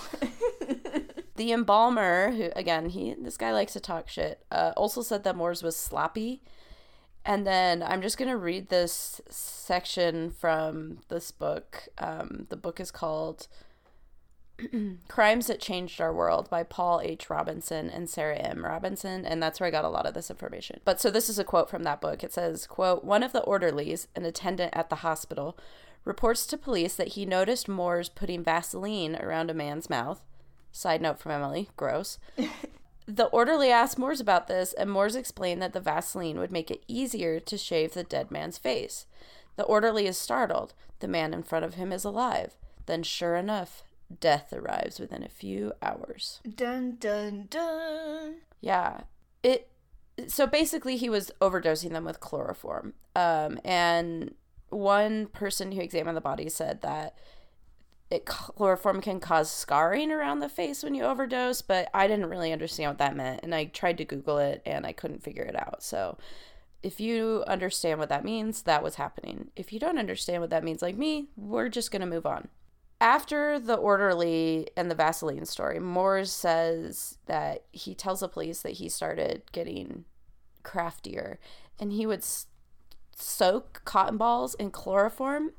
the 1.36 1.52
embalmer, 1.52 2.32
who 2.32 2.50
again, 2.56 2.88
he 2.90 3.14
this 3.14 3.36
guy 3.36 3.52
likes 3.52 3.72
to 3.74 3.80
talk 3.80 4.08
shit, 4.08 4.44
uh, 4.50 4.72
also 4.76 5.02
said 5.02 5.24
that 5.24 5.36
Moores 5.36 5.62
was 5.62 5.76
sloppy. 5.76 6.42
And 7.26 7.46
then 7.46 7.82
I'm 7.82 8.02
just 8.02 8.18
gonna 8.18 8.36
read 8.36 8.68
this 8.68 9.20
section 9.30 10.30
from 10.30 10.98
this 11.08 11.30
book. 11.30 11.88
Um, 11.98 12.46
the 12.50 12.56
book 12.56 12.80
is 12.80 12.90
called 12.90 13.48
Crimes 15.08 15.46
That 15.48 15.60
Changed 15.60 16.00
Our 16.00 16.12
World 16.12 16.48
by 16.48 16.62
Paul 16.62 17.00
H. 17.02 17.28
Robinson 17.28 17.90
and 17.90 18.08
Sarah 18.08 18.36
M. 18.36 18.64
Robinson, 18.64 19.26
and 19.26 19.42
that's 19.42 19.58
where 19.58 19.66
I 19.66 19.70
got 19.70 19.84
a 19.84 19.88
lot 19.88 20.06
of 20.06 20.14
this 20.14 20.30
information. 20.30 20.80
But 20.84 21.00
so 21.00 21.10
this 21.10 21.28
is 21.28 21.38
a 21.38 21.44
quote 21.44 21.68
from 21.68 21.82
that 21.84 22.00
book. 22.00 22.22
It 22.22 22.32
says, 22.32 22.66
quote, 22.66 23.04
one 23.04 23.22
of 23.22 23.32
the 23.32 23.42
orderlies, 23.42 24.08
an 24.14 24.24
attendant 24.24 24.72
at 24.74 24.90
the 24.90 24.96
hospital, 24.96 25.58
reports 26.04 26.46
to 26.46 26.56
police 26.56 26.94
that 26.94 27.08
he 27.08 27.26
noticed 27.26 27.68
Moores 27.68 28.08
putting 28.08 28.44
Vaseline 28.44 29.16
around 29.16 29.50
a 29.50 29.54
man's 29.54 29.90
mouth. 29.90 30.22
Side 30.70 31.02
note 31.02 31.18
from 31.18 31.32
Emily, 31.32 31.70
gross. 31.76 32.18
the 33.06 33.26
orderly 33.26 33.70
asked 33.70 33.98
Moores 33.98 34.20
about 34.20 34.46
this, 34.46 34.72
and 34.74 34.90
Moores 34.90 35.16
explained 35.16 35.62
that 35.62 35.72
the 35.72 35.80
Vaseline 35.80 36.38
would 36.38 36.52
make 36.52 36.70
it 36.70 36.84
easier 36.86 37.40
to 37.40 37.58
shave 37.58 37.94
the 37.94 38.04
dead 38.04 38.30
man's 38.30 38.58
face. 38.58 39.06
The 39.56 39.64
orderly 39.64 40.06
is 40.06 40.18
startled. 40.18 40.74
The 41.00 41.08
man 41.08 41.32
in 41.32 41.42
front 41.42 41.64
of 41.64 41.74
him 41.74 41.92
is 41.92 42.04
alive. 42.04 42.54
Then, 42.86 43.02
sure 43.02 43.36
enough, 43.36 43.82
death 44.20 44.52
arrives 44.52 44.98
within 44.98 45.22
a 45.22 45.28
few 45.28 45.72
hours. 45.82 46.40
Dun 46.54 46.96
dun 46.98 47.46
dun. 47.50 48.36
Yeah. 48.60 49.02
It 49.42 49.68
so 50.26 50.46
basically 50.46 50.96
he 50.96 51.10
was 51.10 51.32
overdosing 51.40 51.90
them 51.90 52.04
with 52.04 52.20
chloroform. 52.20 52.94
Um 53.16 53.60
and 53.64 54.34
one 54.70 55.26
person 55.26 55.72
who 55.72 55.80
examined 55.80 56.16
the 56.16 56.22
body 56.22 56.48
said 56.48 56.82
that 56.82 57.16
it 58.10 58.26
chloroform 58.26 59.00
can 59.00 59.18
cause 59.18 59.50
scarring 59.50 60.12
around 60.12 60.40
the 60.40 60.48
face 60.48 60.82
when 60.82 60.94
you 60.94 61.04
overdose, 61.04 61.62
but 61.62 61.88
I 61.94 62.06
didn't 62.06 62.28
really 62.28 62.52
understand 62.52 62.90
what 62.90 62.98
that 62.98 63.16
meant 63.16 63.40
and 63.42 63.54
I 63.54 63.64
tried 63.66 63.98
to 63.98 64.04
google 64.04 64.38
it 64.38 64.62
and 64.66 64.86
I 64.86 64.92
couldn't 64.92 65.22
figure 65.22 65.44
it 65.44 65.56
out. 65.56 65.82
So 65.82 66.18
if 66.82 67.00
you 67.00 67.42
understand 67.46 67.98
what 67.98 68.10
that 68.10 68.24
means, 68.24 68.62
that 68.62 68.82
was 68.82 68.96
happening. 68.96 69.50
If 69.56 69.72
you 69.72 69.80
don't 69.80 69.98
understand 69.98 70.42
what 70.42 70.50
that 70.50 70.62
means 70.62 70.82
like 70.82 70.98
me, 70.98 71.28
we're 71.34 71.70
just 71.70 71.90
going 71.90 72.00
to 72.00 72.06
move 72.06 72.26
on 72.26 72.48
after 73.04 73.58
the 73.58 73.74
orderly 73.74 74.66
and 74.78 74.90
the 74.90 74.94
Vaseline 74.94 75.44
story, 75.44 75.78
Moores 75.78 76.32
says 76.32 77.18
that 77.26 77.64
he 77.70 77.94
tells 77.94 78.20
the 78.20 78.28
police 78.28 78.62
that 78.62 78.72
he 78.72 78.88
started 78.88 79.42
getting 79.52 80.06
craftier 80.62 81.38
and 81.78 81.92
he 81.92 82.06
would 82.06 82.20
s- 82.20 82.46
soak 83.14 83.82
cotton 83.84 84.16
balls 84.16 84.54
in 84.54 84.70
chloroform 84.70 85.52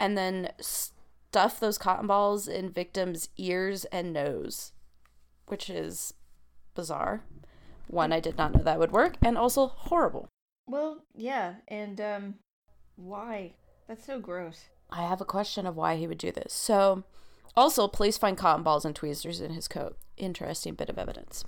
and 0.00 0.18
then 0.18 0.50
stuff 0.60 1.60
those 1.60 1.78
cotton 1.78 2.08
balls 2.08 2.48
in 2.48 2.68
victims' 2.68 3.28
ears 3.36 3.84
and 3.86 4.12
nose, 4.12 4.72
which 5.46 5.70
is 5.70 6.12
bizarre. 6.74 7.22
One, 7.86 8.12
I 8.12 8.18
did 8.18 8.36
not 8.36 8.52
know 8.52 8.64
that 8.64 8.80
would 8.80 8.90
work, 8.90 9.16
and 9.22 9.38
also 9.38 9.68
horrible. 9.68 10.28
Well, 10.66 11.04
yeah, 11.14 11.54
and 11.68 12.00
um, 12.00 12.34
why? 12.96 13.54
That's 13.86 14.04
so 14.04 14.18
gross. 14.18 14.64
I 14.92 15.02
have 15.02 15.20
a 15.20 15.26
question 15.26 15.66
of 15.66 15.76
why 15.76 15.96
he 15.96 16.06
would 16.06 16.18
do 16.18 16.32
this. 16.32 16.52
So, 16.52 17.04
also, 17.56 17.88
police 17.88 18.18
find 18.18 18.36
cotton 18.36 18.62
balls 18.62 18.84
and 18.84 18.94
tweezers 18.94 19.40
in 19.40 19.52
his 19.52 19.68
coat. 19.68 19.96
Interesting 20.16 20.74
bit 20.74 20.88
of 20.88 20.98
evidence. 20.98 21.44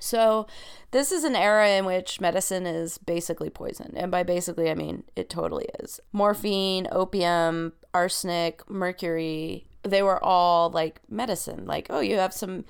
So, 0.00 0.46
this 0.90 1.12
is 1.12 1.22
an 1.24 1.36
era 1.36 1.70
in 1.70 1.84
which 1.84 2.20
medicine 2.20 2.66
is 2.66 2.98
basically 2.98 3.50
poison. 3.50 3.94
And 3.96 4.10
by 4.10 4.22
basically, 4.22 4.68
I 4.68 4.74
mean 4.74 5.04
it 5.14 5.30
totally 5.30 5.66
is. 5.80 6.00
Morphine, 6.12 6.88
opium, 6.90 7.72
arsenic, 7.92 8.68
mercury, 8.68 9.66
they 9.84 10.02
were 10.02 10.22
all 10.22 10.70
like 10.70 11.00
medicine. 11.08 11.66
Like, 11.66 11.86
oh, 11.90 12.00
you 12.00 12.16
have 12.16 12.34
some 12.34 12.64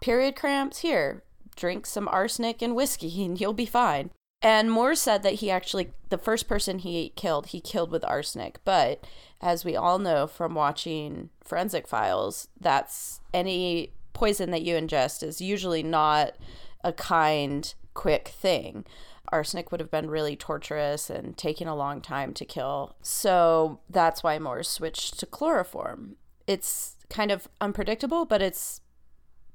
period 0.00 0.34
cramps? 0.34 0.78
Here, 0.78 1.22
drink 1.54 1.86
some 1.86 2.08
arsenic 2.08 2.62
and 2.62 2.74
whiskey 2.74 3.24
and 3.24 3.38
you'll 3.38 3.52
be 3.52 3.66
fine. 3.66 4.10
And 4.42 4.70
Moore 4.70 4.96
said 4.96 5.22
that 5.22 5.34
he 5.34 5.50
actually, 5.50 5.92
the 6.08 6.18
first 6.18 6.48
person 6.48 6.80
he 6.80 7.10
killed, 7.14 7.48
he 7.48 7.60
killed 7.60 7.92
with 7.92 8.04
arsenic. 8.04 8.58
But 8.64 9.06
as 9.40 9.64
we 9.64 9.76
all 9.76 10.00
know 10.00 10.26
from 10.26 10.54
watching 10.54 11.30
forensic 11.44 11.86
files, 11.86 12.48
that's 12.60 13.20
any 13.32 13.92
poison 14.12 14.50
that 14.50 14.62
you 14.62 14.74
ingest 14.74 15.22
is 15.22 15.40
usually 15.40 15.82
not 15.82 16.34
a 16.82 16.92
kind, 16.92 17.72
quick 17.94 18.28
thing. 18.28 18.84
Arsenic 19.30 19.70
would 19.70 19.80
have 19.80 19.90
been 19.90 20.10
really 20.10 20.36
torturous 20.36 21.08
and 21.08 21.38
taking 21.38 21.68
a 21.68 21.76
long 21.76 22.00
time 22.00 22.34
to 22.34 22.44
kill. 22.44 22.96
So 23.00 23.78
that's 23.88 24.22
why 24.22 24.38
Moore 24.40 24.64
switched 24.64 25.20
to 25.20 25.26
chloroform. 25.26 26.16
It's 26.46 26.96
kind 27.08 27.30
of 27.30 27.48
unpredictable, 27.60 28.24
but 28.24 28.42
it's 28.42 28.80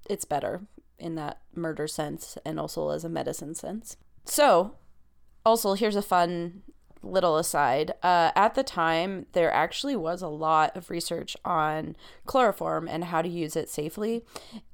it's 0.10 0.26
better 0.26 0.62
in 0.98 1.16
that 1.16 1.42
murder 1.54 1.86
sense 1.86 2.38
and 2.46 2.60
also 2.60 2.90
as 2.90 3.04
a 3.04 3.10
medicine 3.10 3.54
sense. 3.54 3.98
So, 4.28 4.76
also, 5.46 5.74
here's 5.74 5.96
a 5.96 6.02
fun 6.02 6.64
little 7.02 7.38
aside. 7.38 7.94
Uh, 8.04 8.32
at 8.36 8.56
the 8.56 8.64
time, 8.64 9.26
there 9.32 9.52
actually 9.52 9.96
was 9.96 10.22
a 10.22 10.28
lot 10.28 10.76
of 10.76 10.90
research 10.90 11.38
on 11.46 11.96
chloroform 12.26 12.88
and 12.90 13.06
how 13.06 13.22
to 13.22 13.30
use 13.30 13.56
it 13.56 13.70
safely. 13.70 14.26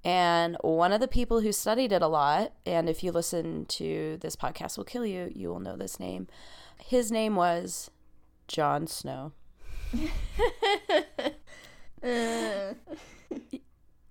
And 0.03 0.57
one 0.61 0.91
of 0.91 0.99
the 0.99 1.07
people 1.07 1.41
who 1.41 1.51
studied 1.51 1.91
it 1.91 2.01
a 2.01 2.07
lot, 2.07 2.53
and 2.65 2.89
if 2.89 3.03
you 3.03 3.11
listen 3.11 3.65
to 3.67 4.17
this 4.21 4.35
podcast 4.35 4.77
will 4.77 4.85
kill 4.85 5.05
you, 5.05 5.31
you 5.33 5.49
will 5.49 5.59
know 5.59 5.77
this 5.77 5.99
name. 5.99 6.27
His 6.83 7.11
name 7.11 7.35
was 7.35 7.91
John 8.47 8.87
Snow. 8.87 9.33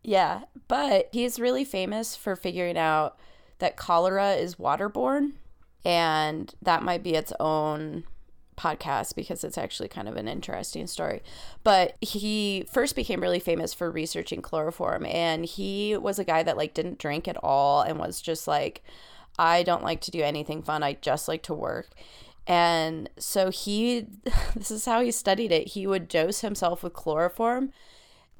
yeah, 0.04 0.42
but 0.68 1.08
he's 1.10 1.40
really 1.40 1.64
famous 1.64 2.14
for 2.14 2.36
figuring 2.36 2.78
out 2.78 3.18
that 3.62 3.76
cholera 3.76 4.32
is 4.32 4.56
waterborne. 4.56 5.34
And 5.84 6.52
that 6.60 6.82
might 6.82 7.04
be 7.04 7.14
its 7.14 7.32
own 7.38 8.02
podcast 8.56 9.14
because 9.14 9.44
it's 9.44 9.56
actually 9.56 9.88
kind 9.88 10.08
of 10.08 10.16
an 10.16 10.26
interesting 10.26 10.88
story. 10.88 11.22
But 11.62 11.96
he 12.00 12.66
first 12.72 12.96
became 12.96 13.20
really 13.20 13.38
famous 13.38 13.72
for 13.72 13.88
researching 13.88 14.42
chloroform 14.42 15.06
and 15.06 15.44
he 15.44 15.96
was 15.96 16.18
a 16.18 16.24
guy 16.24 16.42
that 16.42 16.56
like 16.56 16.74
didn't 16.74 16.98
drink 16.98 17.28
at 17.28 17.36
all 17.36 17.82
and 17.82 18.00
was 18.00 18.20
just 18.20 18.48
like 18.48 18.82
I 19.38 19.62
don't 19.62 19.84
like 19.84 20.00
to 20.02 20.10
do 20.10 20.22
anything 20.22 20.62
fun. 20.62 20.82
I 20.82 20.94
just 20.94 21.28
like 21.28 21.42
to 21.44 21.54
work. 21.54 21.88
And 22.48 23.08
so 23.16 23.50
he, 23.50 24.06
this 24.56 24.72
is 24.72 24.84
how 24.86 25.02
he 25.02 25.12
studied 25.12 25.52
it. 25.52 25.68
He 25.68 25.86
would 25.86 26.08
dose 26.08 26.40
himself 26.40 26.82
with 26.82 26.94
chloroform 26.94 27.72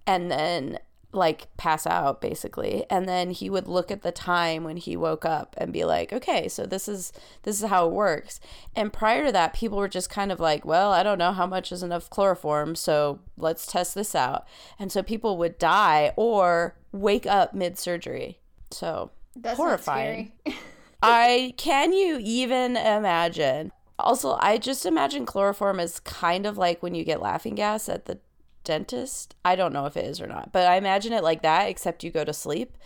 and 0.04 0.30
then 0.30 0.80
like 1.12 1.54
pass 1.57 1.87
out 1.87 2.21
basically. 2.21 2.85
And 2.90 3.09
then 3.09 3.31
he 3.31 3.50
would 3.50 3.69
look 3.69 3.90
at 3.90 4.02
the 4.02 4.12
time 4.12 4.64
when 4.64 4.76
he 4.78 4.97
woke 4.97 5.25
up 5.25 5.54
and 5.59 5.73
be 5.73 5.85
like 5.85 6.12
okay 6.12 6.49
so 6.49 6.64
this 6.66 6.88
is 6.88 7.12
this 7.42 7.62
is 7.62 7.69
how 7.69 7.87
it 7.87 7.92
works. 7.92 8.40
And 8.75 8.92
prior 8.92 9.26
to 9.26 9.33
that 9.33 9.52
people 9.52 9.78
were 9.78 9.88
just 9.88 10.11
kind 10.11 10.33
of 10.33 10.40
like 10.40 10.64
well 10.64 10.92
i 10.92 11.02
don't 11.02 11.19
know 11.19 11.33
how 11.33 11.47
much 11.47 11.71
is 11.73 11.83
enough 11.83 12.09
chloroform 12.11 12.75
so 12.75 13.21
let's 13.37 13.66
test 13.66 13.95
this 13.95 14.14
out. 14.14 14.47
And 14.78 14.90
so 14.90 15.02
people 15.02 15.37
would 15.38 15.59
die 15.59 16.12
or 16.16 16.76
wake 16.92 17.26
up 17.26 17.54
mid 17.54 17.78
surgery 17.78 18.38
so 18.71 19.11
That's 19.37 19.57
horrifying. 19.57 20.33
i 21.02 21.52
can 21.57 21.92
you 21.92 22.19
even 22.23 22.76
imagine? 22.76 23.71
Also 23.99 24.38
i 24.40 24.57
just 24.57 24.87
imagine 24.87 25.26
chloroform 25.26 25.78
is 25.78 26.00
kind 26.00 26.47
of 26.47 26.57
like 26.57 26.83
when 26.83 26.95
you 26.95 27.04
get 27.04 27.21
laughing 27.21 27.54
gas 27.54 27.88
at 27.88 28.07
the 28.07 28.19
dentist. 28.64 29.35
I 29.45 29.57
don't 29.57 29.73
know 29.73 29.87
if 29.87 29.97
it 29.97 30.04
is 30.04 30.21
or 30.21 30.26
not, 30.26 30.52
but 30.52 30.66
I 30.66 30.76
imagine 30.76 31.12
it 31.12 31.23
like 31.23 31.42
that, 31.42 31.69
except 31.69 32.04
you 32.04 32.11
go 32.11 32.25
to 32.25 32.33
sleep. 32.33 32.76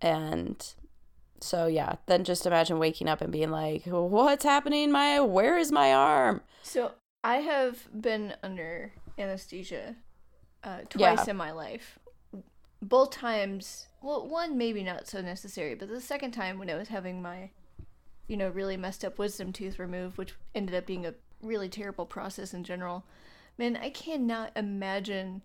And 0.00 0.64
so, 1.40 1.66
yeah, 1.66 1.96
then 2.06 2.24
just 2.24 2.46
imagine 2.46 2.78
waking 2.78 3.08
up 3.08 3.20
and 3.20 3.32
being 3.32 3.50
like, 3.50 3.82
what's 3.86 4.44
happening? 4.44 4.90
My, 4.90 5.20
where 5.20 5.58
is 5.58 5.70
my 5.72 5.92
arm? 5.92 6.40
So 6.62 6.92
I 7.22 7.36
have 7.36 7.88
been 8.00 8.34
under 8.42 8.92
anesthesia 9.18 9.96
uh, 10.64 10.80
twice 10.88 11.26
Yeah. 11.26 11.30
in 11.30 11.36
my 11.36 11.52
life. 11.52 11.98
Both 12.82 13.10
times, 13.10 13.86
well, 14.02 14.26
one 14.26 14.58
maybe 14.58 14.82
not 14.82 15.08
so 15.08 15.20
necessary, 15.20 15.74
but 15.74 15.88
the 15.88 16.00
second 16.00 16.32
time 16.32 16.58
when 16.58 16.70
I 16.70 16.74
was 16.74 16.88
having 16.88 17.22
my, 17.22 17.50
you 18.28 18.36
know, 18.36 18.48
really 18.48 18.76
messed 18.76 19.04
up 19.04 19.18
wisdom 19.18 19.52
tooth 19.52 19.78
removed, 19.78 20.18
which 20.18 20.34
ended 20.54 20.74
up 20.74 20.86
being 20.86 21.06
a 21.06 21.14
really 21.42 21.68
terrible 21.68 22.06
process 22.06 22.52
in 22.52 22.64
general. 22.64 23.04
Man, 23.58 23.76
I 23.76 23.90
cannot 23.90 24.52
imagine 24.56 25.42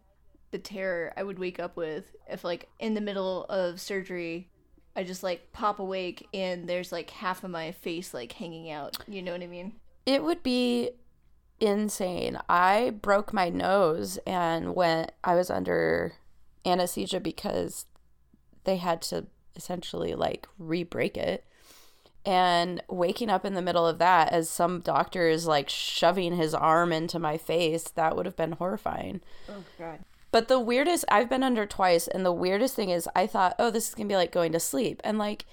the 0.51 0.59
terror 0.59 1.13
I 1.15 1.23
would 1.23 1.39
wake 1.39 1.59
up 1.59 1.77
with 1.77 2.15
if, 2.29 2.43
like, 2.43 2.69
in 2.79 2.93
the 2.93 3.01
middle 3.01 3.45
of 3.45 3.79
surgery, 3.79 4.49
I 4.95 5.03
just 5.03 5.23
like 5.23 5.53
pop 5.53 5.79
awake 5.79 6.27
and 6.33 6.67
there's 6.67 6.91
like 6.91 7.09
half 7.11 7.43
of 7.43 7.49
my 7.49 7.71
face 7.71 8.13
like 8.13 8.33
hanging 8.33 8.69
out. 8.69 8.97
You 9.07 9.21
know 9.21 9.31
what 9.31 9.41
I 9.41 9.47
mean? 9.47 9.73
It 10.05 10.23
would 10.23 10.43
be 10.43 10.91
insane. 11.59 12.37
I 12.49 12.89
broke 12.89 13.33
my 13.33 13.49
nose 13.49 14.19
and 14.25 14.75
when 14.75 15.07
I 15.23 15.35
was 15.35 15.49
under 15.49 16.13
anesthesia 16.65 17.19
because 17.19 17.85
they 18.63 18.77
had 18.77 19.01
to 19.03 19.27
essentially 19.55 20.13
like 20.13 20.47
re-break 20.57 21.17
it. 21.17 21.45
And 22.23 22.83
waking 22.87 23.29
up 23.29 23.45
in 23.45 23.55
the 23.55 23.61
middle 23.61 23.87
of 23.87 23.97
that 23.97 24.31
as 24.31 24.49
some 24.49 24.81
doctor 24.81 25.27
is 25.27 25.47
like 25.47 25.69
shoving 25.69 26.35
his 26.35 26.53
arm 26.53 26.91
into 26.91 27.17
my 27.17 27.37
face, 27.37 27.83
that 27.83 28.15
would 28.15 28.25
have 28.27 28.35
been 28.35 28.53
horrifying. 28.53 29.21
Oh 29.49 29.63
god. 29.79 29.99
But 30.31 30.47
the 30.47 30.59
weirdest, 30.59 31.03
I've 31.09 31.29
been 31.29 31.43
under 31.43 31.65
twice, 31.65 32.07
and 32.07 32.25
the 32.25 32.31
weirdest 32.31 32.75
thing 32.75 32.89
is 32.89 33.09
I 33.15 33.27
thought, 33.27 33.55
oh, 33.59 33.69
this 33.69 33.89
is 33.89 33.95
gonna 33.95 34.07
be 34.07 34.15
like 34.15 34.31
going 34.31 34.51
to 34.51 34.59
sleep. 34.59 35.01
And 35.03 35.17
like, 35.17 35.45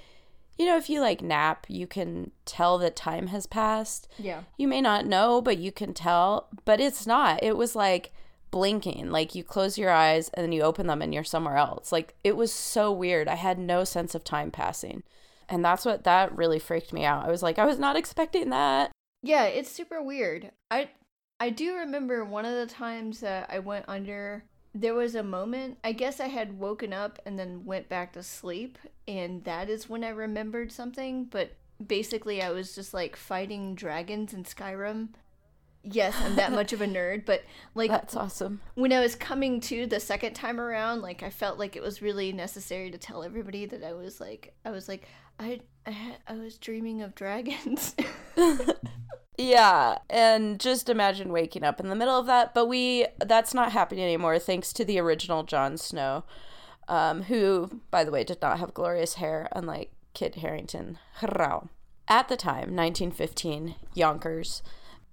you 0.59 0.67
know, 0.67 0.77
if 0.77 0.91
you 0.91 1.01
like 1.01 1.23
nap, 1.23 1.67
you 1.69 1.87
can 1.87 2.33
tell 2.45 2.79
that 2.79 2.97
time 2.97 3.29
has 3.29 3.47
passed. 3.47 4.09
Yeah. 4.19 4.43
You 4.57 4.69
may 4.69 4.81
not 4.81 5.07
know, 5.07 5.41
but 5.41 5.59
you 5.59 5.73
can 5.73 5.95
tell. 5.95 6.49
But 6.65 6.81
it's 6.81 7.07
not. 7.07 7.43
It 7.43 7.57
was 7.57 7.77
like 7.77 8.13
blinking. 8.51 9.11
Like 9.11 9.35
you 9.35 9.45
close 9.45 9.79
your 9.79 9.91
eyes 9.91 10.31
and 10.35 10.45
then 10.45 10.53
you 10.53 10.63
open 10.63 10.87
them 10.87 11.01
and 11.01 11.15
you're 11.15 11.25
somewhere 11.25 11.57
else. 11.57 11.93
Like 11.93 12.15
it 12.25 12.37
was 12.37 12.53
so 12.53 12.93
weird. 12.93 13.29
I 13.29 13.37
had 13.37 13.59
no 13.59 13.85
sense 13.85 14.15
of 14.15 14.25
time 14.25 14.51
passing. 14.51 15.03
And 15.49 15.65
that's 15.65 15.85
what 15.85 16.05
that 16.05 16.37
really 16.37 16.59
freaked 16.59 16.93
me 16.93 17.05
out. 17.05 17.25
I 17.25 17.31
was 17.31 17.43
like, 17.43 17.59
I 17.59 17.65
was 17.65 17.79
not 17.79 17.97
expecting 17.97 18.51
that. 18.51 18.91
Yeah, 19.23 19.45
it's 19.45 19.71
super 19.71 20.03
weird. 20.03 20.53
I 20.71 20.91
I 21.41 21.51
do 21.51 21.77
remember 21.77 22.25
one 22.25 22.45
of 22.45 22.55
the 22.55 22.73
times 22.73 23.21
that 23.21 23.49
I 23.51 23.59
went 23.61 23.85
under 23.89 24.45
there 24.75 24.95
was 24.95 25.15
a 25.15 25.23
moment 25.23 25.79
I 25.83 25.93
guess 25.93 26.21
I 26.21 26.29
had 26.29 26.59
woken 26.59 26.93
up 26.93 27.19
and 27.25 27.39
then 27.39 27.65
went 27.65 27.89
back 27.89 28.13
to 28.13 28.23
sleep 28.23 28.79
and 29.07 29.43
that 29.45 29.69
is 29.69 29.89
when 29.89 30.05
I 30.05 30.11
remembered 30.11 30.71
something, 30.71 31.25
but 31.25 31.57
basically 31.85 32.43
I 32.43 32.51
was 32.51 32.75
just 32.75 32.93
like 32.93 33.17
fighting 33.17 33.75
dragons 33.75 34.35
in 34.35 34.45
Skyrim. 34.45 35.09
Yes, 35.83 36.15
I'm 36.21 36.37
that 36.37 36.53
much 36.53 36.73
of 36.73 36.83
a 36.83 36.87
nerd, 36.87 37.25
but 37.25 37.43
like 37.75 37.91
That's 37.91 38.17
awesome. 38.17 38.61
when 38.75 38.93
I 38.93 39.01
was 39.01 39.15
coming 39.15 39.61
to 39.63 39.87
the 39.87 40.01
second 40.01 40.35
time 40.35 40.61
around, 40.61 41.01
like 41.01 41.23
I 41.23 41.31
felt 41.31 41.59
like 41.59 41.77
it 41.77 41.83
was 41.83 42.03
really 42.03 42.33
necessary 42.33 42.91
to 42.91 42.99
tell 42.99 43.23
everybody 43.23 43.65
that 43.67 43.83
I 43.83 43.95
was 43.95 44.21
like 44.21 44.55
I 44.65 44.71
was 44.71 44.89
like 44.89 45.09
I 45.39 45.61
I, 45.87 46.17
I 46.27 46.35
was 46.35 46.59
dreaming 46.59 47.03
of 47.03 47.15
dragons. 47.15 47.95
Yeah, 49.41 49.99
and 50.11 50.59
just 50.59 50.89
imagine 50.89 51.31
waking 51.31 51.63
up 51.63 51.79
in 51.79 51.89
the 51.89 51.95
middle 51.95 52.19
of 52.19 52.27
that. 52.27 52.53
But 52.53 52.67
we 52.67 53.07
that's 53.25 53.55
not 53.55 53.71
happening 53.71 54.03
anymore 54.03 54.41
thanks 54.41 54.73
to 54.73 54.85
the 54.85 54.99
original 54.99 55.45
Jon 55.45 55.79
Snow, 55.79 56.25
um, 56.89 57.23
who, 57.23 57.81
by 57.93 58.03
the 58.03 58.11
way, 58.11 58.25
did 58.25 58.43
not 58.43 58.59
have 58.59 58.75
glorious 58.75 59.15
hair, 59.15 59.49
unlike 59.53 59.93
Kit 60.13 60.37
Harington. 60.37 60.99
At 62.09 62.29
the 62.29 62.37
time, 62.37 62.75
1915, 62.75 63.77
Yonkers, 63.95 64.63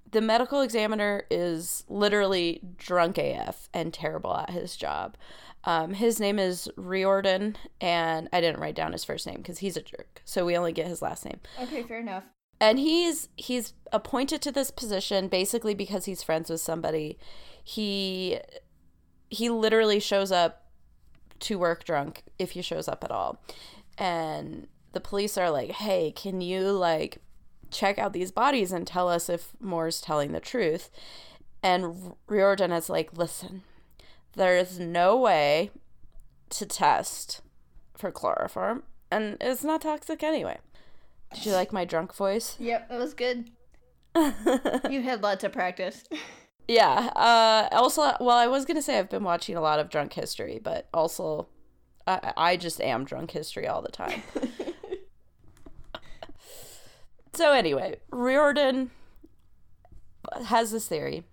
the 0.09 0.21
medical 0.21 0.61
examiner 0.61 1.25
is 1.29 1.83
literally 1.87 2.61
drunk 2.77 3.19
AF 3.19 3.69
and 3.73 3.93
terrible 3.93 4.35
at 4.35 4.49
his 4.49 4.75
job. 4.75 5.17
Um, 5.65 5.93
his 5.93 6.19
name 6.19 6.37
is 6.37 6.69
Riordan, 6.77 7.57
and 7.81 8.29
I 8.31 8.39
didn't 8.39 8.61
write 8.61 8.75
down 8.75 8.91
his 8.91 9.03
first 9.03 9.25
name 9.25 9.37
because 9.37 9.57
he's 9.59 9.75
a 9.75 9.81
jerk, 9.81 10.21
so 10.23 10.45
we 10.45 10.55
only 10.55 10.71
get 10.71 10.87
his 10.87 11.01
last 11.01 11.25
name. 11.25 11.39
Okay, 11.61 11.81
fair 11.83 11.99
enough. 11.99 12.23
and 12.61 12.79
he's 12.79 13.29
he's 13.35 13.73
appointed 13.91 14.41
to 14.43 14.51
this 14.51 14.71
position 14.71 15.27
basically 15.27 15.73
because 15.73 16.05
he's 16.05 16.23
friends 16.23 16.49
with 16.49 16.61
somebody. 16.61 17.17
He 17.63 18.39
he 19.29 19.49
literally 19.49 19.99
shows 19.99 20.31
up 20.31 20.67
to 21.39 21.57
work 21.59 21.83
drunk 21.83 22.23
if 22.39 22.51
he 22.51 22.61
shows 22.61 22.87
up 22.87 23.03
at 23.03 23.11
all. 23.11 23.41
And 23.97 24.67
the 24.93 25.01
police 25.01 25.37
are 25.37 25.49
like 25.49 25.71
hey 25.71 26.11
can 26.15 26.39
you 26.41 26.71
like 26.71 27.17
check 27.71 27.97
out 27.97 28.13
these 28.13 28.31
bodies 28.31 28.71
and 28.71 28.87
tell 28.87 29.09
us 29.09 29.27
if 29.29 29.51
moore's 29.59 29.99
telling 29.99 30.31
the 30.31 30.39
truth? 30.39 30.89
And 31.63 32.13
riordan 32.27 32.71
is 32.71 32.89
like 32.89 33.17
listen 33.17 33.63
there 34.35 34.57
is 34.57 34.79
no 34.79 35.17
way 35.17 35.71
to 36.49 36.65
test 36.65 37.41
for 37.95 38.11
chloroform 38.11 38.83
and 39.11 39.37
it's 39.41 39.63
not 39.63 39.81
toxic 39.81 40.23
anyway 40.23 40.57
did 41.33 41.45
you 41.45 41.51
like 41.51 41.73
my 41.73 41.85
drunk 41.85 42.13
voice 42.13 42.55
Yep, 42.59 42.89
that 42.89 42.99
was 42.99 43.13
good. 43.13 43.49
You 44.89 45.01
had 45.01 45.21
lots 45.21 45.43
of 45.43 45.51
practice. 45.51 46.05
Yeah. 46.67 47.11
Uh, 47.15 47.67
also, 47.75 48.13
well, 48.21 48.37
I 48.37 48.47
was 48.47 48.65
gonna 48.65 48.81
say 48.81 48.97
I've 48.97 49.09
been 49.09 49.23
watching 49.23 49.57
a 49.57 49.61
lot 49.61 49.79
of 49.79 49.89
Drunk 49.89 50.13
History, 50.13 50.59
but 50.63 50.87
also, 50.93 51.47
I, 52.07 52.33
I 52.37 52.57
just 52.57 52.79
am 52.79 53.03
Drunk 53.03 53.31
History 53.31 53.67
all 53.67 53.81
the 53.81 53.91
time. 53.91 54.23
so 57.33 57.51
anyway, 57.51 57.97
Riordan 58.09 58.91
has 60.45 60.71
this 60.71 60.87
theory, 60.87 61.23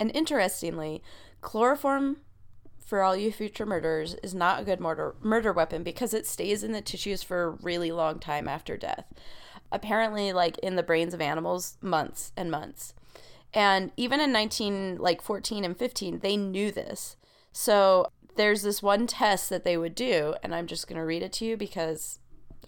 and 0.00 0.10
interestingly, 0.14 1.02
chloroform 1.40 2.16
for 2.86 3.02
all 3.02 3.16
you 3.16 3.32
future 3.32 3.66
murderers 3.66 4.14
is 4.22 4.32
not 4.32 4.60
a 4.60 4.64
good 4.64 4.80
murder 4.80 5.16
murder 5.20 5.52
weapon 5.52 5.82
because 5.82 6.14
it 6.14 6.24
stays 6.24 6.62
in 6.62 6.70
the 6.70 6.80
tissues 6.80 7.22
for 7.22 7.42
a 7.42 7.50
really 7.50 7.90
long 7.90 8.20
time 8.20 8.46
after 8.46 8.76
death. 8.76 9.04
Apparently, 9.72 10.32
like 10.32 10.56
in 10.58 10.76
the 10.76 10.84
brains 10.84 11.12
of 11.12 11.20
animals, 11.20 11.76
months 11.82 12.32
and 12.36 12.50
months. 12.50 12.94
And 13.52 13.90
even 13.96 14.20
in 14.20 14.30
19 14.32 14.98
like 14.98 15.20
14 15.20 15.64
and 15.64 15.76
15, 15.76 16.20
they 16.20 16.36
knew 16.36 16.70
this. 16.70 17.16
So 17.52 18.06
there's 18.36 18.62
this 18.62 18.82
one 18.82 19.08
test 19.08 19.50
that 19.50 19.64
they 19.64 19.76
would 19.76 19.94
do, 19.94 20.36
and 20.42 20.54
I'm 20.54 20.68
just 20.68 20.86
going 20.86 20.98
to 20.98 21.04
read 21.04 21.22
it 21.22 21.32
to 21.34 21.44
you 21.44 21.56
because 21.56 22.20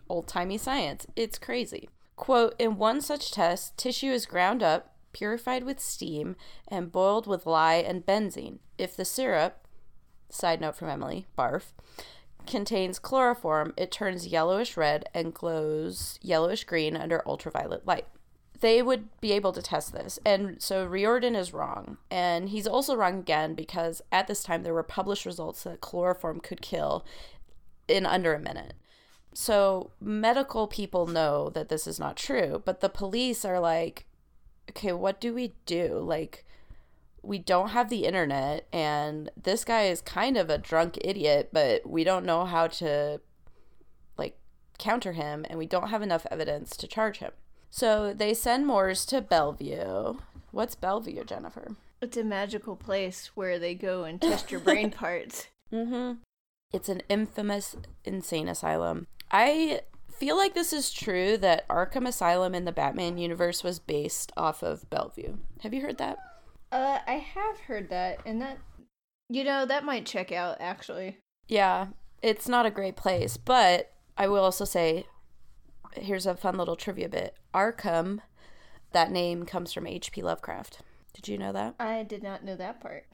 old 0.08 0.26
timey 0.26 0.58
science. 0.58 1.06
It's 1.14 1.38
crazy. 1.38 1.88
Quote 2.16 2.54
In 2.58 2.76
one 2.76 3.00
such 3.00 3.30
test, 3.30 3.76
tissue 3.76 4.10
is 4.10 4.26
ground 4.26 4.64
up, 4.64 4.96
purified 5.12 5.62
with 5.62 5.78
steam, 5.78 6.34
and 6.66 6.90
boiled 6.90 7.28
with 7.28 7.46
lye 7.46 7.76
and 7.76 8.04
benzene. 8.04 8.58
If 8.78 8.96
the 8.96 9.04
syrup, 9.04 9.67
side 10.30 10.60
note 10.60 10.76
from 10.76 10.88
Emily, 10.88 11.26
barf, 11.36 11.72
contains 12.46 12.98
chloroform, 12.98 13.74
it 13.76 13.92
turns 13.92 14.26
yellowish 14.26 14.76
red 14.76 15.08
and 15.14 15.34
glows 15.34 16.18
yellowish 16.22 16.64
green 16.64 16.96
under 16.96 17.26
ultraviolet 17.26 17.86
light. 17.86 18.06
They 18.60 18.82
would 18.82 19.20
be 19.20 19.32
able 19.32 19.52
to 19.52 19.62
test 19.62 19.92
this. 19.92 20.18
And 20.26 20.60
so 20.60 20.84
Riordan 20.84 21.36
is 21.36 21.52
wrong. 21.52 21.98
And 22.10 22.48
he's 22.48 22.66
also 22.66 22.96
wrong 22.96 23.20
again 23.20 23.54
because 23.54 24.02
at 24.10 24.26
this 24.26 24.42
time 24.42 24.64
there 24.64 24.74
were 24.74 24.82
published 24.82 25.24
results 25.24 25.62
that 25.62 25.80
chloroform 25.80 26.40
could 26.40 26.60
kill 26.60 27.04
in 27.86 28.04
under 28.04 28.34
a 28.34 28.40
minute. 28.40 28.74
So 29.32 29.92
medical 30.00 30.66
people 30.66 31.06
know 31.06 31.50
that 31.50 31.68
this 31.68 31.86
is 31.86 32.00
not 32.00 32.16
true, 32.16 32.60
but 32.64 32.80
the 32.80 32.88
police 32.88 33.44
are 33.44 33.60
like, 33.60 34.06
okay, 34.70 34.92
what 34.92 35.20
do 35.20 35.32
we 35.32 35.54
do? 35.64 35.98
Like, 35.98 36.44
we 37.22 37.38
don't 37.38 37.70
have 37.70 37.90
the 37.90 38.04
internet, 38.04 38.66
and 38.72 39.30
this 39.40 39.64
guy 39.64 39.84
is 39.84 40.00
kind 40.00 40.36
of 40.36 40.50
a 40.50 40.58
drunk 40.58 40.98
idiot, 41.02 41.50
but 41.52 41.88
we 41.88 42.04
don't 42.04 42.24
know 42.24 42.44
how 42.44 42.66
to, 42.66 43.20
like, 44.16 44.38
counter 44.78 45.12
him, 45.12 45.44
and 45.48 45.58
we 45.58 45.66
don't 45.66 45.88
have 45.88 46.02
enough 46.02 46.26
evidence 46.30 46.76
to 46.76 46.86
charge 46.86 47.18
him. 47.18 47.32
So 47.70 48.14
they 48.14 48.34
send 48.34 48.66
Moores 48.66 49.04
to 49.06 49.20
Bellevue. 49.20 50.18
What's 50.50 50.74
Bellevue, 50.74 51.24
Jennifer? 51.24 51.76
It's 52.00 52.16
a 52.16 52.24
magical 52.24 52.76
place 52.76 53.30
where 53.34 53.58
they 53.58 53.74
go 53.74 54.04
and 54.04 54.20
test 54.20 54.50
your 54.50 54.60
brain 54.60 54.90
parts. 54.92 55.48
Mm-hmm. 55.72 56.14
It's 56.72 56.88
an 56.88 57.02
infamous 57.08 57.76
insane 58.04 58.48
asylum. 58.48 59.06
I 59.30 59.80
feel 60.10 60.36
like 60.36 60.54
this 60.54 60.72
is 60.72 60.90
true 60.90 61.36
that 61.38 61.68
Arkham 61.68 62.06
Asylum 62.06 62.54
in 62.54 62.64
the 62.64 62.72
Batman 62.72 63.18
universe 63.18 63.62
was 63.62 63.78
based 63.78 64.32
off 64.36 64.62
of 64.62 64.88
Bellevue. 64.90 65.36
Have 65.62 65.72
you 65.72 65.80
heard 65.82 65.98
that? 65.98 66.18
Uh, 66.70 66.98
I 67.06 67.14
have 67.14 67.58
heard 67.60 67.88
that, 67.90 68.20
and 68.26 68.40
that, 68.42 68.58
you 69.28 69.44
know, 69.44 69.64
that 69.66 69.84
might 69.84 70.06
check 70.06 70.32
out 70.32 70.58
actually. 70.60 71.18
Yeah, 71.48 71.88
it's 72.22 72.48
not 72.48 72.66
a 72.66 72.70
great 72.70 72.96
place, 72.96 73.36
but 73.36 73.92
I 74.16 74.28
will 74.28 74.44
also 74.44 74.64
say 74.64 75.06
here's 75.94 76.26
a 76.26 76.36
fun 76.36 76.56
little 76.56 76.76
trivia 76.76 77.08
bit. 77.08 77.34
Arkham, 77.54 78.20
that 78.92 79.10
name 79.10 79.44
comes 79.44 79.72
from 79.72 79.86
H.P. 79.86 80.22
Lovecraft. 80.22 80.80
Did 81.14 81.28
you 81.28 81.38
know 81.38 81.52
that? 81.52 81.74
I 81.80 82.02
did 82.02 82.22
not 82.22 82.44
know 82.44 82.56
that 82.56 82.80
part. 82.80 83.06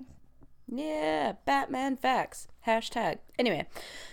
Yeah, 0.66 1.34
Batman 1.44 1.96
facts. 1.96 2.48
Hashtag. 2.66 3.18
Anyway, 3.38 3.66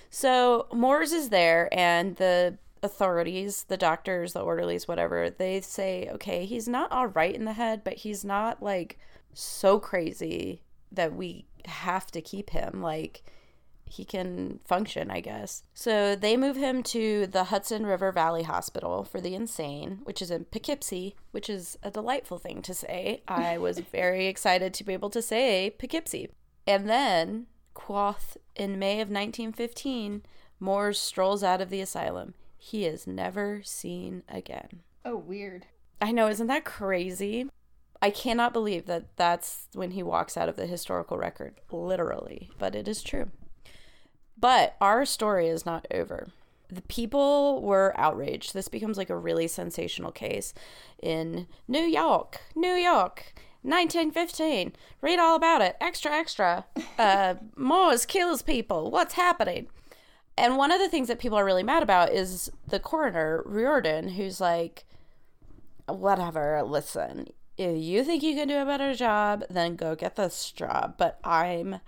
so 0.10 0.68
Moores 0.74 1.14
is 1.14 1.30
there, 1.30 1.70
and 1.72 2.16
the 2.18 2.58
authorities, 2.84 3.66
the 3.68 3.78
doctors, 3.78 4.34
the 4.34 4.42
orderlies, 4.42 4.88
whatever, 4.88 5.30
they 5.30 5.62
say, 5.62 6.10
okay, 6.12 6.46
he's 6.46 6.68
not 6.68 6.92
all 6.92 7.08
right 7.08 7.34
in 7.34 7.46
the 7.46 7.54
head, 7.54 7.84
but 7.84 7.94
he's 7.94 8.26
not 8.26 8.62
like 8.62 9.00
so 9.34 9.80
crazy 9.80 10.64
that 10.92 11.16
we 11.16 11.46
have 11.66 12.08
to 12.12 12.22
keep 12.22 12.50
him. 12.52 12.82
Like, 12.82 13.24
he 13.92 14.06
can 14.06 14.60
function, 14.66 15.12
I 15.12 15.20
guess. 15.20 15.64
So 15.74 16.16
they 16.16 16.38
move 16.38 16.56
him 16.56 16.82
to 16.84 17.28
the 17.28 17.46
Hudson 17.46 17.86
River 17.86 18.12
Valley 18.12 18.44
Hospital 18.44 19.04
for 19.04 19.20
the 19.20 19.36
Insane, 19.36 20.00
which 20.04 20.22
is 20.22 20.32
in 20.32 20.46
Poughkeepsie, 20.46 21.16
which 21.32 21.50
is 21.50 21.78
a 21.84 21.92
delightful 21.92 22.38
thing 22.38 22.62
to 22.62 22.74
say. 22.74 23.22
I 23.28 23.58
was 23.58 23.80
very 23.92 24.28
excited 24.28 24.74
to 24.76 24.84
be 24.84 24.94
able 24.94 25.10
to 25.10 25.22
say 25.22 25.76
Poughkeepsie. 25.78 26.30
And 26.66 26.90
then, 26.90 27.48
quoth, 27.74 28.38
in 28.56 28.80
May 28.80 29.02
of 29.02 29.10
1915, 29.10 30.24
Moore 30.60 30.94
strolls 30.94 31.44
out 31.44 31.60
of 31.60 31.70
the 31.70 31.82
asylum. 31.82 32.34
He 32.58 32.86
is 32.86 33.08
never 33.08 33.62
seen 33.64 34.24
again. 34.30 34.84
Oh, 35.04 35.18
weird. 35.18 35.66
I 36.00 36.12
know, 36.12 36.28
isn't 36.28 36.48
that 36.48 36.64
crazy? 36.64 37.50
I 38.02 38.10
cannot 38.10 38.54
believe 38.54 38.88
that 38.88 39.16
that's 39.16 39.68
when 39.74 39.92
he 39.92 40.02
walks 40.02 40.36
out 40.36 40.50
of 40.50 40.56
the 40.56 40.66
historical 40.66 41.18
record, 41.18 41.62
literally, 41.72 42.50
but 42.58 42.76
it 42.76 42.88
is 42.88 43.04
true. 43.04 43.30
But 44.38 44.76
our 44.82 45.06
story 45.06 45.48
is 45.48 45.66
not 45.66 45.86
over. 45.92 46.30
The 46.68 46.82
people 46.84 47.62
were 47.62 47.94
outraged. 47.98 48.54
This 48.54 48.70
becomes 48.70 48.98
like 48.98 49.10
a 49.10 49.18
really 49.18 49.48
sensational 49.48 50.12
case 50.12 50.54
in 51.02 51.48
New 51.68 51.84
York, 51.84 52.42
New 52.56 52.74
York, 52.74 53.34
1915. 53.62 54.74
Read 55.02 55.20
all 55.20 55.36
about 55.36 55.62
it. 55.62 55.76
Extra, 55.80 56.12
extra. 56.12 56.66
Uh, 56.98 57.36
Moores 57.56 58.06
kills 58.08 58.42
people. 58.42 58.90
What's 58.90 59.14
happening? 59.14 59.68
And 60.38 60.58
one 60.58 60.72
of 60.72 60.80
the 60.80 60.90
things 60.90 61.08
that 61.10 61.20
people 61.20 61.38
are 61.38 61.46
really 61.46 61.62
mad 61.62 61.84
about 61.84 62.12
is 62.12 62.50
the 62.68 62.80
coroner, 62.80 63.44
Riordan, 63.46 64.10
who's 64.10 64.42
like, 64.42 64.86
whatever, 65.88 66.64
listen, 66.64 67.28
if 67.62 67.84
you 67.84 68.04
think 68.04 68.24
you 68.24 68.36
can 68.36 68.48
do 68.48 68.58
a 68.58 68.66
better 68.66 68.94
job, 68.94 69.44
then 69.50 69.76
go 69.76 69.96
get 69.96 70.16
this 70.16 70.52
job. 70.52 70.96
But 70.98 71.20
I'm 71.24 71.80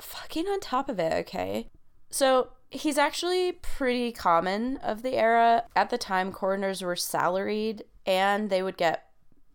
fucking 0.00 0.46
on 0.46 0.60
top 0.60 0.88
of 0.88 0.98
it, 0.98 1.12
okay? 1.12 1.68
So 2.10 2.48
he's 2.70 2.98
actually 2.98 3.52
pretty 3.52 4.12
common 4.12 4.76
of 4.78 5.02
the 5.02 5.14
era. 5.14 5.64
At 5.76 5.90
the 5.90 5.98
time, 5.98 6.32
coroners 6.32 6.82
were 6.82 6.96
salaried 6.96 7.84
and 8.06 8.50
they 8.50 8.62
would 8.62 8.76
get 8.76 9.08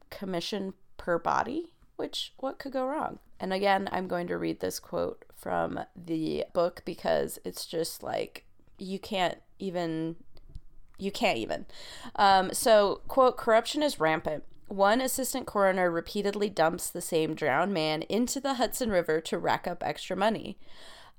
commission 0.09 0.73
per 0.97 1.19
body, 1.19 1.73
which 1.95 2.33
what 2.37 2.59
could 2.59 2.73
go 2.73 2.85
wrong? 2.85 3.19
And 3.39 3.51
again, 3.51 3.89
I'm 3.91 4.07
going 4.07 4.27
to 4.27 4.37
read 4.37 4.59
this 4.59 4.79
quote 4.79 5.25
from 5.35 5.79
the 5.95 6.45
book 6.53 6.81
because 6.85 7.37
it's 7.43 7.65
just 7.65 8.01
like 8.01 8.45
you 8.77 8.99
can't 8.99 9.39
even 9.59 10.15
you 10.97 11.11
can't 11.11 11.37
even. 11.37 11.65
Um, 12.15 12.53
so, 12.53 13.01
quote, 13.07 13.37
corruption 13.37 13.83
is 13.83 13.99
rampant. 13.99 14.43
One 14.67 14.99
assistant 14.99 15.45
coroner 15.45 15.91
repeatedly 15.91 16.49
dumps 16.49 16.89
the 16.89 17.01
same 17.01 17.35
drowned 17.35 17.73
man 17.73 18.01
into 18.03 18.39
the 18.39 18.55
Hudson 18.55 18.89
River 18.89 19.21
to 19.21 19.37
rack 19.37 19.67
up 19.67 19.83
extra 19.83 20.15
money. 20.15 20.57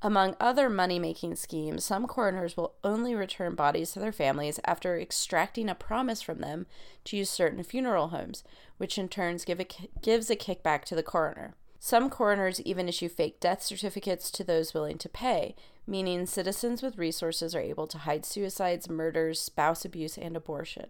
Among 0.03 0.37
other 0.39 0.69
money 0.69 0.99
making 0.99 1.37
schemes, 1.37 1.85
some 1.85 2.07
coroners 2.07 2.57
will 2.57 2.75
only 2.85 3.15
return 3.15 3.55
bodies 3.55 3.93
to 3.93 3.99
their 3.99 4.13
families 4.13 4.61
after 4.65 4.99
extracting 4.99 5.71
a 5.71 5.75
promise 5.75 6.21
from 6.21 6.41
them 6.41 6.67
to 7.05 7.17
use 7.17 7.31
certain 7.31 7.63
funeral 7.63 8.09
homes, 8.09 8.45
which 8.77 8.99
in 8.99 9.09
turn 9.09 9.39
give 9.47 9.61
a, 9.61 9.67
gives 10.03 10.29
a 10.29 10.37
kickback 10.37 10.85
to 10.85 10.95
the 10.95 11.03
coroner. 11.03 11.55
Some 11.79 12.11
coroners 12.11 12.61
even 12.63 12.89
issue 12.89 13.09
fake 13.09 13.41
death 13.41 13.63
certificates 13.63 14.31
to 14.33 14.45
those 14.45 14.75
willing 14.75 14.99
to 14.99 15.09
pay, 15.09 15.55
meaning 15.87 16.27
citizens 16.27 16.83
with 16.83 16.99
resources 16.99 17.55
are 17.55 17.61
able 17.61 17.87
to 17.87 17.99
hide 17.99 18.27
suicides, 18.27 18.91
murders, 18.91 19.41
spouse 19.41 19.85
abuse, 19.85 20.19
and 20.19 20.37
abortion. 20.37 20.87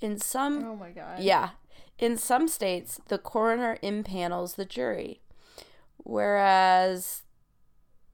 In 0.00 0.18
some 0.18 0.64
Oh 0.64 0.76
my 0.76 0.90
god. 0.90 1.20
yeah. 1.20 1.50
In 1.98 2.16
some 2.16 2.46
states, 2.46 3.00
the 3.08 3.18
coroner 3.18 3.78
impanels 3.82 4.54
the 4.54 4.64
jury. 4.64 5.20
Whereas, 5.96 7.22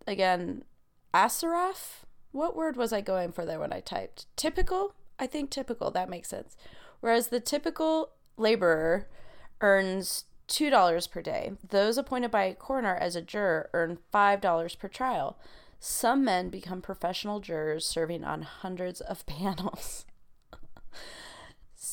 again, 0.07 0.65
Asaraf, 1.13 2.05
what 2.33 2.57
word 2.57 2.77
was 2.77 2.93
I 2.93 3.01
going 3.01 3.31
for 3.31 3.45
there 3.45 3.61
when 3.61 3.73
I 3.73 3.81
typed? 3.81 4.27
Typical? 4.37 4.95
I 5.19 5.27
think 5.27 5.51
typical, 5.51 5.91
that 5.91 6.09
makes 6.09 6.29
sense. 6.29 6.57
Whereas 7.01 7.29
the 7.29 7.41
typical 7.41 8.11
laborer 8.37 9.07
earns 9.61 10.25
$2 10.49 11.11
per 11.11 11.23
day. 11.23 11.53
Those 11.69 11.99
appointed 11.99 12.31
by 12.31 12.45
a 12.45 12.55
coroner 12.55 12.97
as 12.97 13.17
a 13.17 13.23
juror 13.23 13.71
earn 13.73 13.99
$5 14.13 14.79
per 14.79 14.89
trial. 14.89 15.39
Some 15.79 16.25
men 16.25 16.49
become 16.49 16.81
professional 16.81 17.41
jurors 17.41 17.87
serving 17.87 18.25
on 18.25 18.43
hundreds 18.43 19.01
of 19.01 19.27
panels. 19.27 20.07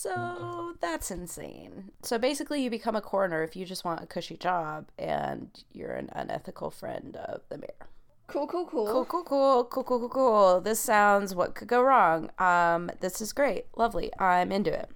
So 0.02 0.74
that's 0.82 1.12
insane. 1.12 1.92
So 2.02 2.18
basically, 2.18 2.64
you 2.64 2.72
become 2.72 2.96
a 2.96 3.02
coroner 3.02 3.44
if 3.44 3.56
you 3.56 3.66
just 3.66 3.86
want 3.86 4.02
a 4.02 4.08
cushy 4.08 4.36
job 4.36 4.88
and 4.98 5.52
you're 5.74 5.94
an 5.94 6.10
unethical 6.14 6.72
friend 6.72 7.16
of 7.18 7.42
the 7.50 7.60
mayor. 7.60 7.88
Cool, 8.26 8.48
cool, 8.48 8.66
cool. 8.66 8.88
Cool, 8.88 9.06
cool, 9.06 9.24
cool, 9.24 9.64
cool, 9.66 9.84
cool, 9.84 10.00
cool, 10.00 10.10
cool. 10.10 10.62
This 10.62 10.80
sounds 10.80 11.36
what 11.36 11.54
could 11.54 11.68
go 11.68 11.84
wrong. 11.84 12.32
Um, 12.40 12.90
this 13.00 13.22
is 13.22 13.32
great, 13.32 13.66
lovely. 13.76 14.10
I'm 14.18 14.52
into 14.52 14.74
it. 14.74 14.90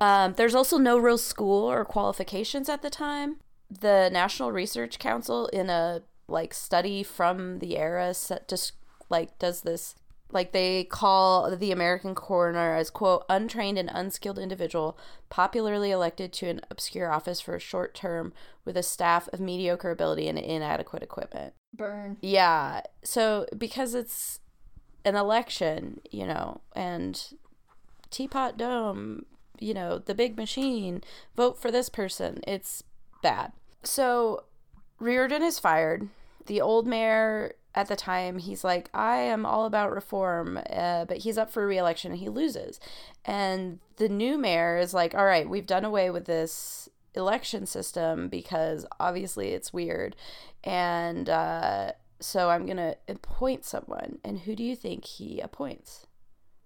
Um, 0.00 0.34
there's 0.36 0.56
also 0.56 0.78
no 0.78 0.98
real 0.98 1.18
school 1.18 1.70
or 1.70 1.84
qualifications 1.84 2.68
at 2.68 2.82
the 2.82 2.90
time. 2.90 3.36
The 3.70 4.10
National 4.12 4.50
Research 4.50 4.98
Council, 4.98 5.46
in 5.52 5.70
a 5.70 6.02
like 6.26 6.54
study 6.54 7.04
from 7.04 7.60
the 7.60 7.78
era, 7.78 8.12
just 8.48 8.72
like 9.08 9.38
does 9.38 9.60
this 9.60 9.94
like 10.30 10.52
they 10.52 10.84
call 10.84 11.56
the 11.56 11.70
American 11.70 12.14
coroner 12.14 12.74
as 12.74 12.90
quote 12.90 13.24
untrained 13.28 13.78
and 13.78 13.90
unskilled 13.92 14.38
individual 14.38 14.98
popularly 15.30 15.90
elected 15.90 16.32
to 16.32 16.48
an 16.48 16.60
obscure 16.70 17.10
office 17.10 17.40
for 17.40 17.54
a 17.54 17.60
short 17.60 17.94
term 17.94 18.32
with 18.64 18.76
a 18.76 18.82
staff 18.82 19.28
of 19.32 19.40
mediocre 19.40 19.90
ability 19.90 20.28
and 20.28 20.38
inadequate 20.38 21.02
equipment. 21.02 21.54
Burn. 21.72 22.16
Yeah. 22.20 22.82
So 23.02 23.46
because 23.56 23.94
it's 23.94 24.40
an 25.04 25.16
election, 25.16 26.00
you 26.10 26.26
know, 26.26 26.60
and 26.74 27.32
Teapot 28.10 28.56
Dome, 28.56 29.26
you 29.60 29.74
know, 29.74 29.98
the 29.98 30.14
big 30.14 30.36
machine, 30.36 31.02
vote 31.36 31.60
for 31.60 31.70
this 31.70 31.88
person. 31.88 32.40
It's 32.46 32.82
bad. 33.22 33.52
So 33.82 34.44
Riordan 34.98 35.42
is 35.42 35.58
fired. 35.58 36.08
The 36.46 36.60
old 36.60 36.86
mayor 36.86 37.54
at 37.74 37.88
the 37.88 37.96
time, 37.96 38.38
he's 38.38 38.62
like, 38.62 38.88
I 38.94 39.16
am 39.16 39.44
all 39.44 39.66
about 39.66 39.92
reform, 39.92 40.58
uh, 40.70 41.04
but 41.06 41.18
he's 41.18 41.38
up 41.38 41.50
for 41.50 41.66
reelection 41.66 42.12
and 42.12 42.20
he 42.20 42.28
loses. 42.28 42.78
And 43.24 43.80
the 43.96 44.08
new 44.08 44.38
mayor 44.38 44.78
is 44.78 44.94
like, 44.94 45.14
all 45.14 45.24
right, 45.24 45.48
we've 45.48 45.66
done 45.66 45.84
away 45.84 46.10
with 46.10 46.26
this 46.26 46.88
election 47.14 47.66
system 47.66 48.28
because 48.28 48.86
obviously 49.00 49.50
it's 49.50 49.72
weird. 49.72 50.16
And 50.62 51.28
uh, 51.28 51.92
so 52.20 52.50
I'm 52.50 52.64
going 52.64 52.76
to 52.76 52.96
appoint 53.08 53.64
someone. 53.64 54.18
And 54.24 54.40
who 54.40 54.54
do 54.54 54.62
you 54.62 54.76
think 54.76 55.04
he 55.04 55.40
appoints? 55.40 56.06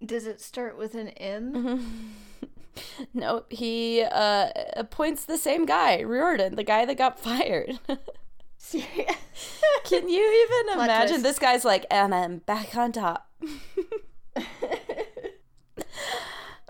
Does 0.05 0.27
it 0.27 0.41
start 0.41 0.79
with 0.79 0.95
an 0.95 1.09
M? 1.09 2.15
no, 3.15 3.45
he 3.49 4.03
uh, 4.03 4.51
appoints 4.77 5.25
the 5.25 5.39
same 5.39 5.67
guy, 5.67 6.03
Riordan, 6.03 6.55
the 6.55 6.65
guy 6.65 6.85
that 6.85 6.97
got 6.97 7.19
fired. 7.21 7.79
Serious? 8.59 9.17
Can 9.85 10.09
you 10.09 10.21
even 10.21 10.75
Plot 10.75 10.85
imagine? 10.87 11.09
twist. 11.09 11.23
This 11.23 11.39
guy's 11.39 11.65
like, 11.65 11.87
and 11.91 12.15
I'm 12.15 12.39
back 12.39 12.77
on 12.77 12.93
top. 12.93 13.31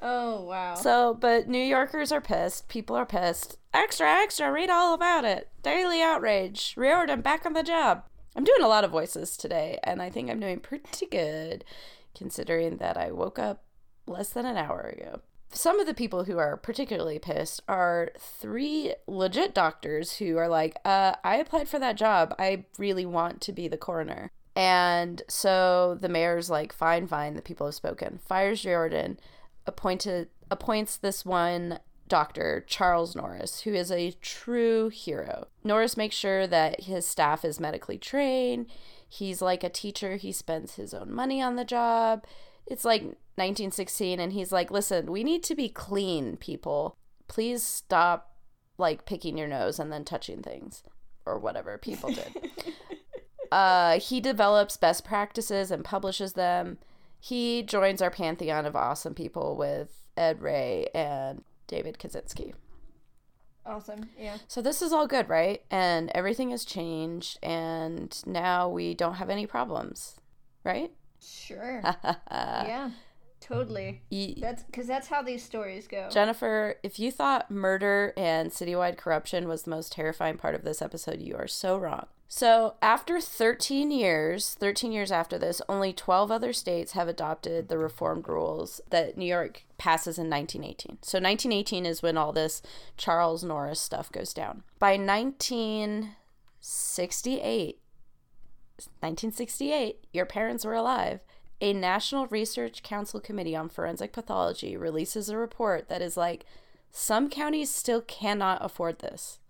oh 0.03 0.43
wow. 0.45 0.75
So, 0.75 1.15
but 1.15 1.49
New 1.49 1.63
Yorkers 1.63 2.13
are 2.13 2.21
pissed. 2.21 2.69
People 2.69 2.95
are 2.97 3.07
pissed. 3.07 3.57
Extra, 3.75 4.09
extra, 4.09 4.53
read 4.53 4.71
all 4.71 4.95
about 4.95 5.25
it. 5.25 5.49
Daily 5.63 6.01
outrage. 6.03 6.75
Riordan 6.77 7.21
back 7.21 7.45
on 7.45 7.53
the 7.55 7.63
job. 7.63 8.05
I'm 8.37 8.45
doing 8.45 8.63
a 8.63 8.69
lot 8.69 8.85
of 8.85 8.91
voices 8.93 9.37
today, 9.37 9.79
and 9.83 10.01
I 10.01 10.11
think 10.11 10.31
I'm 10.31 10.41
doing 10.41 10.61
pretty 10.61 11.07
good. 11.07 11.65
considering 12.15 12.77
that 12.79 12.97
I 12.97 13.11
woke 13.13 13.39
up 13.39 13.65
less 14.07 14.31
than 14.31 14.47
an 14.47 14.57
hour 14.57 14.81
ago. 14.81 15.21
Some 15.51 15.81
of 15.81 15.87
the 15.87 15.95
people 15.95 16.25
who 16.25 16.39
are 16.39 16.57
particularly 16.57 17.19
pissed 17.19 17.63
are 17.69 18.11
three 18.19 18.95
legit 19.07 19.55
doctors 19.55 20.17
who 20.19 20.37
are 20.37 20.49
like, 20.49 20.77
uh, 20.85 21.15
I 21.25 21.37
applied 21.37 21.69
for 21.69 21.79
that 21.79 21.97
job. 21.97 22.35
I 22.39 22.65
really 22.79 23.07
want 23.07 23.41
to 23.43 23.53
be 23.53 23.67
the 23.67 23.79
coroner. 23.79 24.31
And 24.55 25.23
so 25.29 25.97
the 26.01 26.09
mayor's 26.09 26.51
like, 26.51 26.73
fine, 26.73 27.07
fine, 27.07 27.35
the 27.35 27.43
people 27.43 27.67
have 27.67 27.75
spoken. 27.75 28.19
Fires 28.19 28.65
Riordan, 28.65 29.19
appointed 29.67 30.29
appoints 30.51 30.97
this 30.97 31.25
one 31.25 31.79
doctor, 32.09 32.65
Charles 32.67 33.15
Norris, 33.15 33.61
who 33.61 33.75
is 33.75 33.93
a 33.93 34.13
true 34.21 34.89
hero. 34.89 35.47
Norris 35.63 35.97
makes 35.97 36.17
sure 36.17 36.47
that 36.47 36.83
his 36.83 37.07
staff 37.07 37.45
is 37.45 37.61
medically 37.61 37.99
trained. 37.99 38.67
He's 39.09 39.41
like 39.41 39.63
a 39.63 39.69
teacher, 39.69 40.17
he 40.17 40.33
spends 40.33 40.75
his 40.75 40.93
own 40.93 41.13
money 41.13 41.41
on 41.41 41.57
the 41.57 41.65
job. 41.65 42.25
It's 42.67 42.85
like 42.85 43.05
1916, 43.39 44.21
and 44.21 44.33
he's 44.33 44.53
like, 44.53 44.71
listen, 44.71 45.11
we 45.11 45.25
need 45.25 45.43
to 45.45 45.55
be 45.55 45.69
clean, 45.69 46.37
people. 46.37 46.97
Please 47.29 47.63
stop 47.63 48.35
like 48.79 49.07
picking 49.07 49.37
your 49.37 49.49
nose 49.49 49.79
and 49.79 49.93
then 49.93 50.05
touching 50.05 50.43
things 50.43 50.83
or 51.27 51.39
whatever 51.39 51.79
people 51.79 52.11
did. 52.11 52.51
uh, 53.53 54.01
he 54.01 54.21
develops 54.21 54.77
best 54.77 55.05
practices 55.05 55.71
and 55.71 55.85
publishes 55.85 56.33
them. 56.33 56.79
He 57.21 57.63
joins 57.63 58.01
our 58.01 58.11
pantheon 58.11 58.67
of 58.67 58.77
awesome 58.77 59.15
people 59.15 59.57
with 59.57 60.07
Ed 60.17 60.41
Ray 60.41 60.87
and 60.95 61.45
David 61.67 61.99
Kaczynski. 61.99 62.55
Awesome. 63.67 64.09
Yeah. 64.19 64.39
So 64.49 64.63
this 64.63 64.81
is 64.81 64.93
all 64.93 65.07
good, 65.07 65.29
right? 65.29 65.63
And 65.71 66.11
everything 66.15 66.51
has 66.51 66.65
changed, 66.65 67.39
and 67.43 68.19
now 68.25 68.69
we 68.69 68.95
don't 68.95 69.15
have 69.15 69.29
any 69.29 69.47
problems, 69.47 70.19
right? 70.65 70.91
Sure. 71.21 71.83
yeah. 72.31 72.91
Totally. 73.49 74.03
That's 74.39 74.63
because 74.65 74.87
that's 74.87 75.09
how 75.09 75.23
these 75.23 75.43
stories 75.43 75.87
go. 75.87 76.11
Jennifer, 76.11 76.75
if 76.83 76.99
you 76.99 77.11
thought 77.11 77.51
murder 77.51 78.13
and 78.15 78.51
citywide 78.51 78.99
corruption 78.99 79.49
was 79.49 79.63
the 79.63 79.71
most 79.71 79.93
terrifying 79.93 80.37
part 80.37 80.55
of 80.55 80.65
this 80.65 80.83
episode, 80.83 81.23
you 81.23 81.35
are 81.35 81.49
so 81.49 81.79
wrong. 81.79 82.09
So, 82.31 82.75
after 82.83 83.23
13 83.23 83.91
years, 83.91 84.53
13 84.53 84.93
years 84.93 85.11
after 85.11 85.39
this, 85.39 85.63
only 85.67 85.95
12 85.95 86.31
other 86.31 86.53
states 86.53 86.93
have 86.93 87.09
adopted 87.09 87.69
the 87.69 87.79
reformed 87.79 88.29
rules 88.29 88.83
that 88.91 89.17
New 89.17 89.25
York 89.25 89.65
passes 89.79 90.19
in 90.19 90.29
1918. 90.29 90.99
So, 91.01 91.17
1918 91.17 91.87
is 91.87 92.03
when 92.03 92.19
all 92.19 92.35
this 92.35 92.61
Charles 92.99 93.43
Norris 93.43 93.81
stuff 93.81 94.13
goes 94.13 94.35
down. 94.35 94.63
By 94.79 94.99
1968, 94.99 97.79
1968, 99.01 100.05
your 100.13 100.27
parents 100.27 100.67
were 100.67 100.75
alive. 100.75 101.21
A 101.61 101.73
National 101.73 102.27
Research 102.29 102.83
Council 102.83 103.21
Committee 103.21 103.57
on 103.57 103.69
Forensic 103.69 104.13
Pathology 104.13 104.77
releases 104.77 105.29
a 105.29 105.37
report 105.37 105.89
that 105.89 106.03
is 106.03 106.17
like, 106.17 106.45
some 106.91 107.29
counties 107.29 107.71
still 107.71 108.01
cannot 108.01 108.65
afford 108.65 109.01
this. 109.01 109.41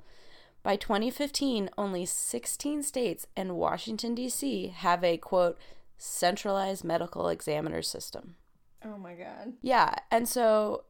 By 0.62 0.76
2015, 0.76 1.70
only 1.78 2.04
16 2.06 2.82
states 2.82 3.26
and 3.36 3.56
Washington, 3.56 4.14
D.C. 4.14 4.68
have 4.68 5.04
a 5.04 5.16
quote, 5.18 5.58
centralized 5.98 6.84
medical 6.84 7.28
examiner 7.28 7.82
system. 7.82 8.36
Oh 8.84 8.96
my 8.96 9.14
God. 9.14 9.54
Yeah. 9.62 9.94
And 10.10 10.28
so 10.28 10.84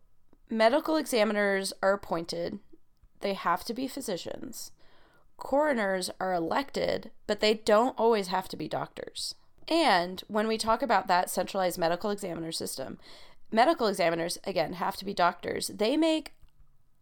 medical 0.50 0.96
examiners 0.96 1.72
are 1.82 1.92
appointed, 1.92 2.60
they 3.20 3.34
have 3.34 3.64
to 3.64 3.74
be 3.74 3.88
physicians. 3.88 4.72
Coroners 5.36 6.10
are 6.20 6.32
elected, 6.32 7.10
but 7.26 7.40
they 7.40 7.54
don't 7.54 7.98
always 7.98 8.28
have 8.28 8.48
to 8.48 8.56
be 8.56 8.68
doctors. 8.68 9.34
And 9.68 10.22
when 10.28 10.48
we 10.48 10.58
talk 10.58 10.82
about 10.82 11.06
that 11.08 11.30
centralized 11.30 11.78
medical 11.78 12.10
examiner 12.10 12.52
system, 12.52 12.98
medical 13.52 13.86
examiners, 13.86 14.38
again, 14.44 14.74
have 14.74 14.96
to 14.96 15.04
be 15.04 15.14
doctors. 15.14 15.68
They 15.68 15.96
make 15.96 16.32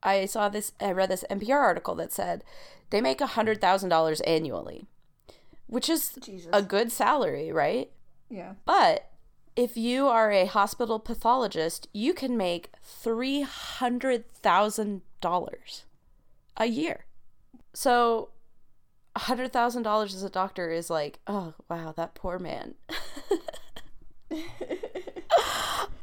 I 0.03 0.27
saw 0.27 0.49
this, 0.49 0.73
I 0.81 0.93
read 0.93 1.11
this 1.11 1.25
NPR 1.31 1.59
article 1.59 1.97
that 1.97 2.13
said 2.13 2.45
they 2.91 3.01
make 3.01 3.19
$100,000 3.19 4.21
annually, 4.27 4.87
which 5.67 5.89
is 5.89 6.17
Jesus. 6.21 6.51
a 6.53 6.63
good 6.63 6.93
salary, 6.93 7.51
right? 7.51 7.91
Yeah. 8.31 8.53
But 8.65 9.11
if 9.57 9.77
you 9.77 10.07
are 10.07 10.31
a 10.31 10.47
hospital 10.47 11.01
pathologist, 11.01 11.89
you 11.93 12.15
can 12.15 12.37
make 12.37 12.71
$300,000 13.05 15.83
a 16.59 16.67
year. 16.67 17.07
So 17.73 18.29
$100,000 19.17 20.05
as 20.05 20.23
a 20.23 20.31
doctor 20.31 20.71
is 20.71 20.91
like, 20.91 21.21
oh, 21.27 21.55
wow, 21.69 21.93
that 21.97 22.15
poor 22.15 22.39
man. 22.39 22.75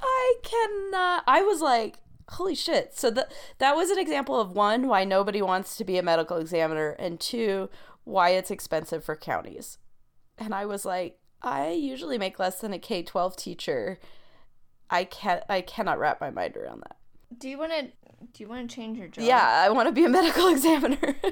I 0.02 0.36
cannot. 0.44 1.24
I 1.28 1.42
was 1.42 1.62
like, 1.62 1.98
holy 2.30 2.56
shit. 2.56 2.98
So 2.98 3.10
that 3.12 3.32
that 3.60 3.76
was 3.76 3.90
an 3.90 4.00
example 4.00 4.40
of 4.40 4.54
one 4.54 4.88
why 4.88 5.04
nobody 5.04 5.42
wants 5.42 5.78
to 5.78 5.84
be 5.84 5.98
a 5.98 6.04
medical 6.04 6.38
examiner 6.38 6.92
and 6.92 7.20
two 7.20 7.70
why 8.04 8.30
it's 8.30 8.52
expensive 8.52 9.04
for 9.04 9.16
counties. 9.16 9.78
And 10.38 10.54
I 10.54 10.66
was 10.66 10.86
like, 10.86 11.20
I 11.42 11.72
usually 11.72 12.18
make 12.18 12.40
less 12.40 12.60
than 12.60 12.74
a 12.74 12.80
K-12 12.80 13.36
teacher. 13.36 14.00
I 14.90 15.04
can't 15.04 15.44
I 15.50 15.62
cannot 15.62 16.00
wrap 16.00 16.22
my 16.22 16.30
mind 16.30 16.58
around 16.58 16.82
that. 16.82 16.98
Do 17.38 17.50
you 17.50 17.58
want 17.58 17.72
to 17.72 17.84
do 18.32 18.44
you 18.44 18.48
want 18.48 18.70
to 18.70 18.76
change 18.76 18.98
your 18.98 19.08
job? 19.08 19.26
Yeah, 19.26 19.64
I 19.66 19.70
want 19.70 19.88
to 19.88 19.92
be 19.92 20.06
a 20.06 20.10
medical 20.10 20.48
examiner. 20.52 21.16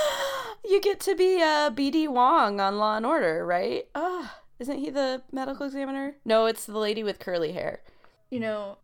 you 0.64 0.80
get 0.80 1.00
to 1.00 1.14
be 1.14 1.40
a 1.40 1.66
uh, 1.66 1.70
BD 1.70 2.08
Wong 2.08 2.60
on 2.60 2.78
Law 2.78 2.96
and 2.96 3.06
Order, 3.06 3.44
right? 3.44 3.86
Ah, 3.94 4.00
oh, 4.00 4.30
isn't 4.58 4.78
he 4.78 4.90
the 4.90 5.22
medical 5.32 5.66
examiner? 5.66 6.16
No, 6.24 6.46
it's 6.46 6.66
the 6.66 6.78
lady 6.78 7.02
with 7.02 7.18
curly 7.18 7.52
hair. 7.52 7.80
You 8.30 8.40
know, 8.40 8.78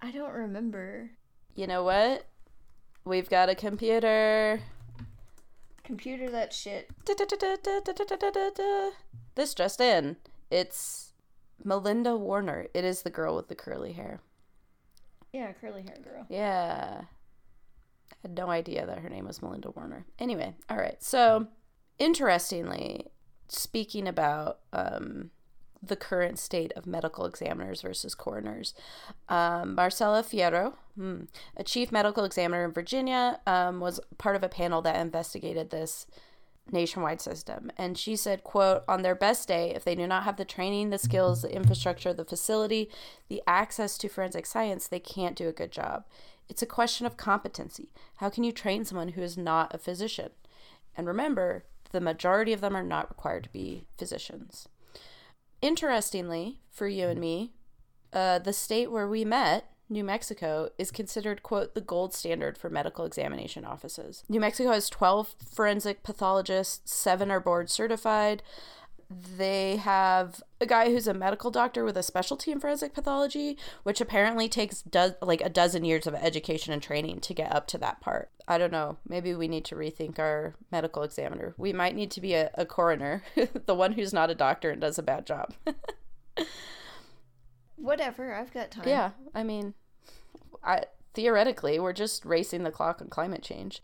I 0.00 0.10
don't 0.10 0.32
remember. 0.32 1.10
You 1.54 1.66
know 1.66 1.82
what? 1.82 2.26
We've 3.04 3.28
got 3.28 3.48
a 3.48 3.54
computer. 3.54 4.60
Computer 5.84 6.30
that 6.30 6.52
shit. 6.52 6.90
This 9.34 9.54
just 9.54 9.80
in. 9.80 10.16
It's 10.50 11.12
Melinda 11.64 12.16
Warner. 12.16 12.66
It 12.74 12.84
is 12.84 13.02
the 13.02 13.10
girl 13.10 13.36
with 13.36 13.48
the 13.48 13.54
curly 13.54 13.92
hair. 13.92 14.20
Yeah, 15.32 15.52
curly 15.52 15.82
hair 15.82 15.98
girl. 16.02 16.26
Yeah. 16.28 17.02
Had 18.22 18.36
no 18.36 18.50
idea 18.50 18.84
that 18.86 18.98
her 18.98 19.08
name 19.08 19.26
was 19.26 19.42
Melinda 19.42 19.70
Warner. 19.70 20.06
Anyway, 20.18 20.54
all 20.68 20.76
right. 20.76 21.02
So, 21.02 21.46
interestingly, 21.98 23.06
speaking 23.48 24.08
about 24.08 24.58
um, 24.72 25.30
the 25.82 25.96
current 25.96 26.38
state 26.38 26.72
of 26.74 26.86
medical 26.86 27.24
examiners 27.24 27.82
versus 27.82 28.14
coroners. 28.14 28.74
Um, 29.28 29.76
Fierro, 29.76 30.74
hmm, 30.96 31.22
a 31.56 31.64
chief 31.64 31.92
medical 31.92 32.24
examiner 32.24 32.64
in 32.64 32.72
Virginia, 32.72 33.40
um, 33.46 33.80
was 33.80 34.00
part 34.18 34.36
of 34.36 34.42
a 34.42 34.48
panel 34.48 34.82
that 34.82 34.96
investigated 34.96 35.70
this 35.70 36.06
nationwide 36.70 37.18
system 37.18 37.70
and 37.78 37.96
she 37.96 38.14
said 38.14 38.44
quote 38.44 38.82
on 38.86 39.00
their 39.00 39.14
best 39.14 39.48
day 39.48 39.72
if 39.74 39.84
they 39.84 39.94
do 39.94 40.06
not 40.06 40.24
have 40.24 40.36
the 40.36 40.44
training 40.44 40.90
the 40.90 40.98
skills 40.98 41.40
the 41.40 41.54
infrastructure 41.54 42.12
the 42.12 42.26
facility 42.26 42.90
the 43.28 43.42
access 43.46 43.96
to 43.96 44.06
forensic 44.06 44.44
science 44.44 44.86
they 44.86 45.00
can't 45.00 45.34
do 45.34 45.48
a 45.48 45.52
good 45.52 45.72
job 45.72 46.04
it's 46.48 46.62
a 46.62 46.66
question 46.66 47.06
of 47.06 47.16
competency 47.16 47.92
how 48.16 48.28
can 48.28 48.44
you 48.44 48.52
train 48.52 48.84
someone 48.84 49.08
who 49.08 49.22
is 49.22 49.36
not 49.36 49.74
a 49.74 49.78
physician 49.78 50.30
and 50.96 51.06
remember 51.06 51.64
the 51.92 52.00
majority 52.00 52.52
of 52.52 52.60
them 52.60 52.76
are 52.76 52.82
not 52.82 53.08
required 53.08 53.44
to 53.44 53.50
be 53.50 53.86
physicians 53.96 54.68
Interestingly, 55.60 56.60
for 56.70 56.86
you 56.86 57.08
and 57.08 57.20
me, 57.20 57.52
uh, 58.12 58.38
the 58.38 58.52
state 58.52 58.92
where 58.92 59.08
we 59.08 59.24
met, 59.24 59.64
New 59.88 60.04
Mexico, 60.04 60.68
is 60.78 60.90
considered, 60.90 61.42
quote, 61.42 61.74
the 61.74 61.80
gold 61.80 62.14
standard 62.14 62.56
for 62.56 62.70
medical 62.70 63.04
examination 63.04 63.64
offices. 63.64 64.22
New 64.28 64.40
Mexico 64.40 64.70
has 64.70 64.88
12 64.88 65.34
forensic 65.52 66.02
pathologists, 66.04 66.94
seven 66.94 67.30
are 67.30 67.40
board 67.40 67.70
certified. 67.70 68.42
They 69.10 69.76
have 69.76 70.42
a 70.60 70.66
guy 70.66 70.90
who's 70.90 71.06
a 71.06 71.14
medical 71.14 71.50
doctor 71.50 71.82
with 71.82 71.96
a 71.96 72.02
specialty 72.02 72.52
in 72.52 72.60
forensic 72.60 72.92
pathology, 72.92 73.56
which 73.82 74.02
apparently 74.02 74.50
takes 74.50 74.82
do- 74.82 75.14
like 75.22 75.40
a 75.40 75.48
dozen 75.48 75.84
years 75.84 76.06
of 76.06 76.14
education 76.14 76.74
and 76.74 76.82
training 76.82 77.20
to 77.20 77.32
get 77.32 77.54
up 77.54 77.66
to 77.68 77.78
that 77.78 78.02
part. 78.02 78.30
I 78.46 78.58
don't 78.58 78.72
know. 78.72 78.98
Maybe 79.08 79.34
we 79.34 79.48
need 79.48 79.64
to 79.66 79.76
rethink 79.76 80.18
our 80.18 80.56
medical 80.70 81.02
examiner. 81.02 81.54
We 81.56 81.72
might 81.72 81.96
need 81.96 82.10
to 82.12 82.20
be 82.20 82.34
a, 82.34 82.50
a 82.54 82.66
coroner, 82.66 83.22
the 83.66 83.74
one 83.74 83.92
who's 83.92 84.12
not 84.12 84.30
a 84.30 84.34
doctor 84.34 84.70
and 84.70 84.80
does 84.80 84.98
a 84.98 85.02
bad 85.02 85.26
job. 85.26 85.54
Whatever, 87.76 88.34
I've 88.34 88.52
got 88.52 88.70
time. 88.70 88.88
Yeah, 88.88 89.12
I 89.34 89.42
mean, 89.42 89.72
I 90.62 90.84
theoretically, 91.14 91.78
we're 91.78 91.94
just 91.94 92.26
racing 92.26 92.62
the 92.62 92.70
clock 92.70 93.00
on 93.00 93.08
climate 93.08 93.42
change. 93.42 93.80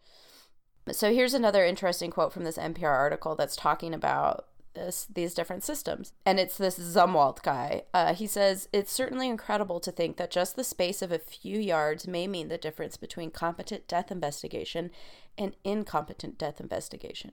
So 0.93 1.15
here's 1.15 1.33
another 1.33 1.65
interesting 1.65 2.11
quote 2.11 2.33
from 2.33 2.45
this 2.45 2.59
NPR 2.59 2.95
article 2.95 3.35
that's 3.35 3.57
talking 3.57 3.95
about 3.95 4.47
this 4.75 5.07
these 5.13 5.35
different 5.35 5.65
systems. 5.65 6.13
And 6.27 6.39
it's 6.39 6.57
this 6.57 6.79
Zumwalt 6.79 7.43
guy. 7.43 7.83
Uh, 7.93 8.15
he 8.15 8.27
says 8.27 8.69
it's 8.73 8.93
certainly 8.93 9.29
incredible 9.29 9.81
to 9.81 9.93
think 9.93 10.17
that 10.17 10.31
just 10.31 10.57
the 10.57 10.65
space 10.65 11.03
of 11.03 11.13
a 11.13 11.19
few 11.19 11.59
yards 11.59 12.07
may 12.07 12.27
mean 12.27 12.49
the 12.49 12.59
difference 12.59 12.97
between 12.97 13.31
competent 13.31 13.89
death 13.89 14.11
investigation 14.11 14.91
and 15.37 15.57
incompetent 15.65 16.39
death 16.39 16.61
investigation. 16.61 17.33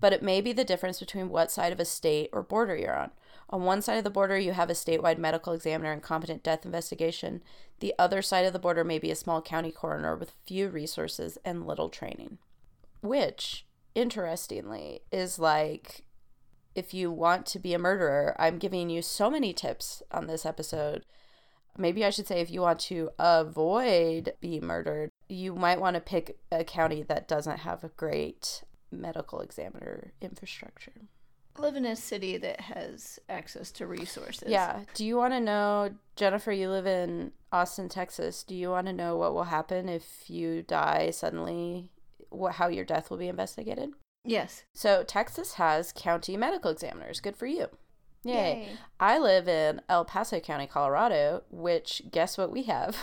But 0.00 0.12
it 0.12 0.22
may 0.22 0.40
be 0.40 0.52
the 0.52 0.64
difference 0.64 1.00
between 1.00 1.28
what 1.28 1.50
side 1.50 1.72
of 1.72 1.80
a 1.80 1.84
state 1.84 2.30
or 2.32 2.42
border 2.42 2.76
you're 2.76 2.96
on. 2.96 3.10
On 3.48 3.64
one 3.64 3.82
side 3.82 3.98
of 3.98 4.04
the 4.04 4.10
border, 4.10 4.38
you 4.38 4.52
have 4.52 4.70
a 4.70 4.74
statewide 4.74 5.18
medical 5.18 5.52
examiner 5.52 5.90
and 5.90 6.02
competent 6.02 6.44
death 6.44 6.64
investigation. 6.64 7.42
The 7.80 7.94
other 7.98 8.22
side 8.22 8.46
of 8.46 8.52
the 8.52 8.60
border 8.60 8.84
may 8.84 8.98
be 8.98 9.10
a 9.10 9.16
small 9.16 9.42
county 9.42 9.72
coroner 9.72 10.14
with 10.16 10.32
few 10.46 10.68
resources 10.68 11.36
and 11.44 11.66
little 11.66 11.88
training. 11.88 12.38
Which, 13.02 13.66
interestingly, 13.94 15.00
is 15.10 15.38
like 15.38 16.04
if 16.74 16.94
you 16.94 17.10
want 17.10 17.46
to 17.46 17.58
be 17.58 17.74
a 17.74 17.78
murderer, 17.78 18.36
I'm 18.38 18.58
giving 18.58 18.90
you 18.90 19.02
so 19.02 19.30
many 19.30 19.52
tips 19.52 20.02
on 20.10 20.26
this 20.26 20.46
episode. 20.46 21.04
Maybe 21.76 22.04
I 22.04 22.10
should 22.10 22.26
say 22.26 22.40
if 22.40 22.50
you 22.50 22.60
want 22.60 22.80
to 22.80 23.10
avoid 23.18 24.34
being 24.40 24.66
murdered, 24.66 25.10
you 25.28 25.54
might 25.54 25.80
want 25.80 25.94
to 25.94 26.00
pick 26.00 26.38
a 26.50 26.64
county 26.64 27.02
that 27.04 27.28
doesn't 27.28 27.60
have 27.60 27.84
a 27.84 27.88
great 27.88 28.64
medical 28.90 29.40
examiner 29.40 30.12
infrastructure. 30.20 31.08
Live 31.58 31.76
in 31.76 31.84
a 31.84 31.96
city 31.96 32.36
that 32.38 32.60
has 32.60 33.18
access 33.28 33.70
to 33.72 33.86
resources. 33.86 34.48
Yeah. 34.48 34.80
Do 34.94 35.04
you 35.04 35.16
want 35.16 35.34
to 35.34 35.40
know, 35.40 35.90
Jennifer, 36.16 36.52
you 36.52 36.70
live 36.70 36.86
in 36.86 37.32
Austin, 37.52 37.88
Texas. 37.88 38.42
Do 38.42 38.54
you 38.54 38.70
want 38.70 38.86
to 38.86 38.92
know 38.92 39.16
what 39.16 39.34
will 39.34 39.44
happen 39.44 39.88
if 39.88 40.28
you 40.28 40.62
die 40.62 41.10
suddenly? 41.10 41.88
What, 42.30 42.54
how 42.54 42.68
your 42.68 42.84
death 42.84 43.10
will 43.10 43.18
be 43.18 43.28
investigated? 43.28 43.90
Yes. 44.24 44.64
So 44.72 45.02
Texas 45.02 45.54
has 45.54 45.92
county 45.92 46.36
medical 46.36 46.70
examiners. 46.70 47.20
Good 47.20 47.36
for 47.36 47.46
you. 47.46 47.66
Yay. 48.22 48.34
Yay. 48.34 48.68
I 48.98 49.18
live 49.18 49.48
in 49.48 49.80
El 49.88 50.04
Paso 50.04 50.40
County, 50.40 50.66
Colorado, 50.66 51.42
which 51.50 52.02
guess 52.10 52.36
what 52.36 52.52
we 52.52 52.64
have? 52.64 52.96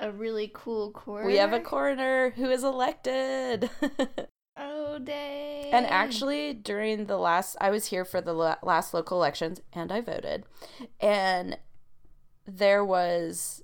A 0.00 0.10
really 0.10 0.50
cool 0.52 0.90
coroner. 0.90 1.26
we 1.26 1.36
have 1.36 1.52
a 1.52 1.60
coroner 1.60 2.30
who 2.30 2.50
is 2.50 2.64
elected. 2.64 3.70
Oh, 4.54 4.98
dang. 4.98 5.72
and 5.72 5.86
actually, 5.86 6.52
during 6.52 7.06
the 7.06 7.16
last, 7.16 7.56
I 7.58 7.70
was 7.70 7.86
here 7.86 8.04
for 8.04 8.20
the 8.20 8.34
last 8.34 8.92
local 8.92 9.16
elections 9.16 9.62
and 9.72 9.90
I 9.90 10.02
voted. 10.02 10.44
And 11.00 11.56
there 12.46 12.84
was 12.84 13.62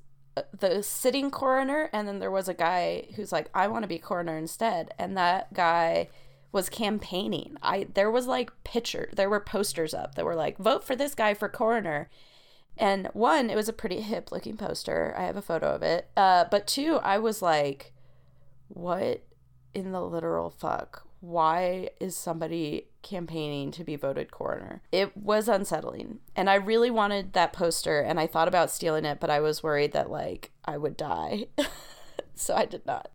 the 0.59 0.83
sitting 0.83 1.31
coroner, 1.31 1.91
and 1.93 2.07
then 2.07 2.19
there 2.19 2.31
was 2.31 2.49
a 2.49 2.55
guy 2.55 3.07
who's 3.17 3.33
like, 3.33 3.49
I 3.55 3.69
want 3.69 3.85
to 3.85 3.89
be 3.89 3.99
coroner 3.99 4.37
instead. 4.37 4.93
And 4.99 5.17
that 5.17 5.53
guy 5.53 6.09
was 6.53 6.69
campaigning. 6.69 7.57
I 7.63 7.89
there 7.95 8.11
was 8.11 8.27
like 8.27 8.53
picture, 8.65 9.11
there 9.13 9.31
were 9.31 9.41
posters 9.41 9.95
up 9.95 10.15
that 10.15 10.25
were 10.25 10.35
like, 10.35 10.59
vote 10.59 10.85
for 10.85 10.97
this 10.97 11.15
guy 11.15 11.35
for 11.35 11.49
coroner. 11.49 12.11
And 12.77 13.09
one, 13.13 13.51
it 13.51 13.57
was 13.57 13.69
a 13.69 13.73
pretty 13.73 14.01
hip 14.01 14.31
looking 14.31 14.57
poster. 14.57 15.15
I 15.17 15.23
have 15.23 15.37
a 15.37 15.43
photo 15.43 15.75
of 15.75 15.83
it. 15.83 16.09
Uh, 16.17 16.45
but 16.51 16.67
two, 16.67 16.99
I 17.03 17.19
was 17.19 17.43
like, 17.43 17.93
what 18.69 19.25
in 19.75 19.93
the 19.93 20.01
literal 20.01 20.49
fuck? 20.49 21.07
Why 21.21 21.91
is 21.99 22.17
somebody 22.17 22.88
campaigning 23.09 23.71
to 23.73 23.85
be 23.85 23.97
voted 23.97 24.31
coroner? 24.31 24.83
It 24.93 25.17
was 25.17 25.49
unsettling. 25.49 26.21
And 26.37 26.51
I 26.51 26.55
really 26.55 26.91
wanted 26.91 27.33
that 27.33 27.53
poster 27.53 28.01
and 28.01 28.21
I 28.21 28.27
thought 28.27 28.49
about 28.49 28.71
stealing 28.71 29.05
it, 29.05 29.19
but 29.21 29.31
I 29.31 29.41
was 29.41 29.63
worried 29.63 29.93
that 29.93 30.11
like 30.11 30.51
I 30.65 30.77
would 30.77 30.97
die. 30.97 31.47
so 32.35 32.55
I 32.55 32.67
did 32.67 32.85
not. 32.87 33.11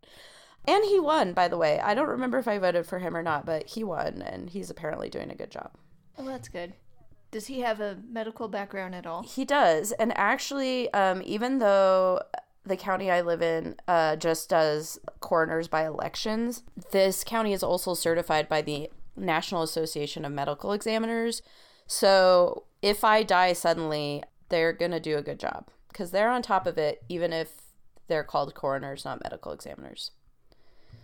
And 0.66 0.84
he 0.86 1.00
won, 1.00 1.34
by 1.34 1.48
the 1.48 1.58
way. 1.58 1.80
I 1.80 1.94
don't 1.94 2.08
remember 2.08 2.38
if 2.38 2.48
I 2.48 2.58
voted 2.58 2.86
for 2.86 3.00
him 3.00 3.16
or 3.16 3.24
not, 3.24 3.46
but 3.46 3.68
he 3.68 3.84
won 3.84 4.22
and 4.22 4.50
he's 4.50 4.70
apparently 4.70 5.10
doing 5.10 5.30
a 5.30 5.36
good 5.36 5.52
job. 5.52 5.72
Oh, 6.18 6.26
that's 6.26 6.48
good. 6.48 6.74
Does 7.32 7.48
he 7.48 7.62
have 7.62 7.80
a 7.80 7.98
medical 8.10 8.48
background 8.48 8.96
at 8.96 9.06
all? 9.06 9.24
He 9.24 9.44
does. 9.44 9.92
And 9.94 10.16
actually, 10.18 10.94
um, 10.94 11.22
even 11.26 11.60
though 11.60 12.22
the 12.66 12.78
county 12.78 13.12
I 13.12 13.22
live 13.22 13.42
in 13.42 13.76
uh, 13.88 14.16
just 14.16 14.50
does 14.50 15.00
coroners 15.20 15.68
by 15.68 15.86
elections, 15.86 16.64
this 16.92 17.24
county 17.24 17.52
is 17.52 17.64
also 17.64 17.94
certified 17.94 18.48
by 18.48 18.62
the 18.62 18.90
National 19.16 19.64
Association 19.64 20.26
of 20.26 20.32
Medical 20.32 20.72
Examiners. 20.72 21.42
So 21.88 22.64
if 22.82 23.04
I 23.04 23.24
die 23.24 23.54
suddenly, 23.54 24.24
they're 24.50 24.74
going 24.74 24.92
to 24.92 25.00
do 25.00 25.18
a 25.18 25.22
good 25.22 25.40
job 25.40 25.70
because 25.90 26.12
they're 26.12 26.30
on 26.30 26.42
top 26.42 26.66
of 26.68 26.78
it, 26.78 27.04
even 27.10 27.34
if 27.34 27.62
they're 28.08 28.24
called 28.24 28.54
coroners, 28.54 29.06
not 29.06 29.24
medical 29.24 29.52
examiners. 29.52 30.12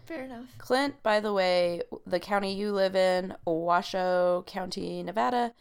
Fair 0.05 0.23
enough. 0.23 0.45
Clint, 0.57 1.01
by 1.03 1.19
the 1.19 1.31
way, 1.31 1.83
the 2.05 2.19
county 2.19 2.53
you 2.53 2.71
live 2.71 2.95
in, 2.95 3.35
Washoe 3.45 4.43
County, 4.47 5.03
Nevada. 5.03 5.53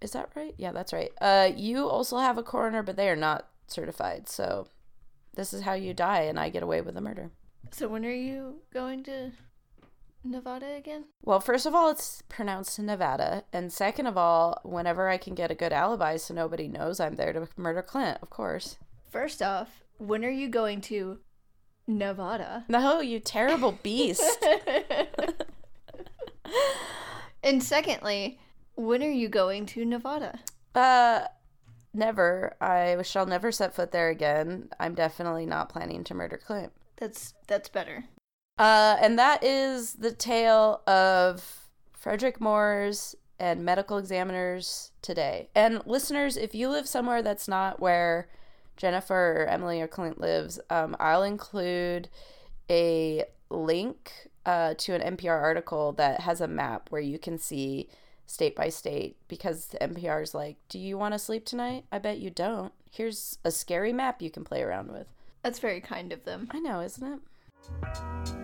Is 0.00 0.12
that 0.12 0.30
right? 0.34 0.54
Yeah, 0.56 0.72
that's 0.72 0.92
right. 0.92 1.12
Uh, 1.20 1.50
you 1.54 1.86
also 1.86 2.16
have 2.18 2.38
a 2.38 2.42
coroner, 2.42 2.82
but 2.82 2.96
they 2.96 3.10
are 3.10 3.16
not 3.16 3.48
certified. 3.66 4.28
So 4.28 4.66
this 5.34 5.52
is 5.52 5.62
how 5.62 5.74
you 5.74 5.92
die, 5.94 6.22
and 6.22 6.40
I 6.40 6.48
get 6.48 6.62
away 6.62 6.80
with 6.80 6.94
the 6.94 7.00
murder. 7.00 7.30
So 7.70 7.88
when 7.88 8.04
are 8.04 8.10
you 8.10 8.62
going 8.72 9.04
to 9.04 9.32
Nevada 10.24 10.74
again? 10.74 11.04
Well, 11.24 11.40
first 11.40 11.66
of 11.66 11.74
all, 11.74 11.90
it's 11.90 12.22
pronounced 12.28 12.78
Nevada, 12.78 13.44
and 13.52 13.72
second 13.72 14.06
of 14.06 14.16
all, 14.16 14.60
whenever 14.64 15.08
I 15.08 15.18
can 15.18 15.34
get 15.34 15.50
a 15.50 15.54
good 15.54 15.72
alibi 15.72 16.16
so 16.16 16.32
nobody 16.34 16.68
knows 16.68 17.00
I'm 17.00 17.16
there 17.16 17.32
to 17.32 17.48
murder 17.56 17.82
Clint, 17.82 18.18
of 18.22 18.30
course. 18.30 18.76
First 19.10 19.42
off, 19.42 19.82
when 19.98 20.24
are 20.24 20.30
you 20.30 20.48
going 20.48 20.80
to 20.82 21.18
Nevada? 21.86 22.64
No, 22.68 23.00
you 23.00 23.20
terrible 23.20 23.78
beast. 23.82 24.44
and 27.42 27.62
secondly, 27.62 28.38
when 28.74 29.02
are 29.02 29.10
you 29.10 29.28
going 29.28 29.66
to 29.66 29.84
Nevada? 29.84 30.40
uh, 30.74 31.26
never. 31.92 32.56
I 32.60 33.02
shall 33.02 33.26
never 33.26 33.52
set 33.52 33.74
foot 33.74 33.92
there 33.92 34.08
again. 34.08 34.70
I'm 34.80 34.94
definitely 34.94 35.46
not 35.46 35.68
planning 35.68 36.04
to 36.04 36.14
murder 36.14 36.38
Clint. 36.38 36.72
That's 36.96 37.34
that's 37.48 37.68
better. 37.68 38.04
Uh, 38.58 38.96
and 39.00 39.18
that 39.18 39.42
is 39.42 39.94
the 39.94 40.12
tale 40.12 40.82
of 40.86 41.68
Frederick 41.92 42.40
Moore's 42.40 43.14
and 43.38 43.64
medical 43.64 43.98
examiners 43.98 44.92
today. 45.02 45.48
And 45.54 45.82
listeners, 45.86 46.36
if 46.36 46.54
you 46.54 46.68
live 46.68 46.86
somewhere 46.86 47.22
that's 47.22 47.48
not 47.48 47.80
where 47.80 48.28
Jennifer 48.76 49.42
or 49.42 49.46
Emily 49.46 49.80
or 49.80 49.88
Clint 49.88 50.20
lives, 50.20 50.60
um, 50.70 50.96
I'll 51.00 51.22
include 51.22 52.08
a 52.70 53.24
link 53.50 54.28
uh, 54.46 54.74
to 54.78 54.94
an 54.94 55.16
NPR 55.16 55.40
article 55.40 55.92
that 55.92 56.20
has 56.20 56.40
a 56.40 56.48
map 56.48 56.88
where 56.90 57.00
you 57.00 57.18
can 57.18 57.38
see 57.38 57.88
state 58.26 58.56
by 58.56 58.68
state 58.68 59.16
because 59.28 59.74
NPR 59.80 60.22
is 60.22 60.34
like, 60.34 60.56
Do 60.68 60.78
you 60.78 60.96
want 60.96 61.14
to 61.14 61.18
sleep 61.18 61.44
tonight? 61.44 61.84
I 61.92 61.98
bet 61.98 62.18
you 62.18 62.30
don't. 62.30 62.72
Here's 62.90 63.38
a 63.44 63.50
scary 63.50 63.92
map 63.92 64.22
you 64.22 64.30
can 64.30 64.44
play 64.44 64.62
around 64.62 64.90
with. 64.92 65.06
That's 65.42 65.58
very 65.58 65.80
kind 65.80 66.12
of 66.12 66.24
them. 66.24 66.48
I 66.50 66.60
know, 66.60 66.80
isn't 66.80 67.12
it? 67.12 68.41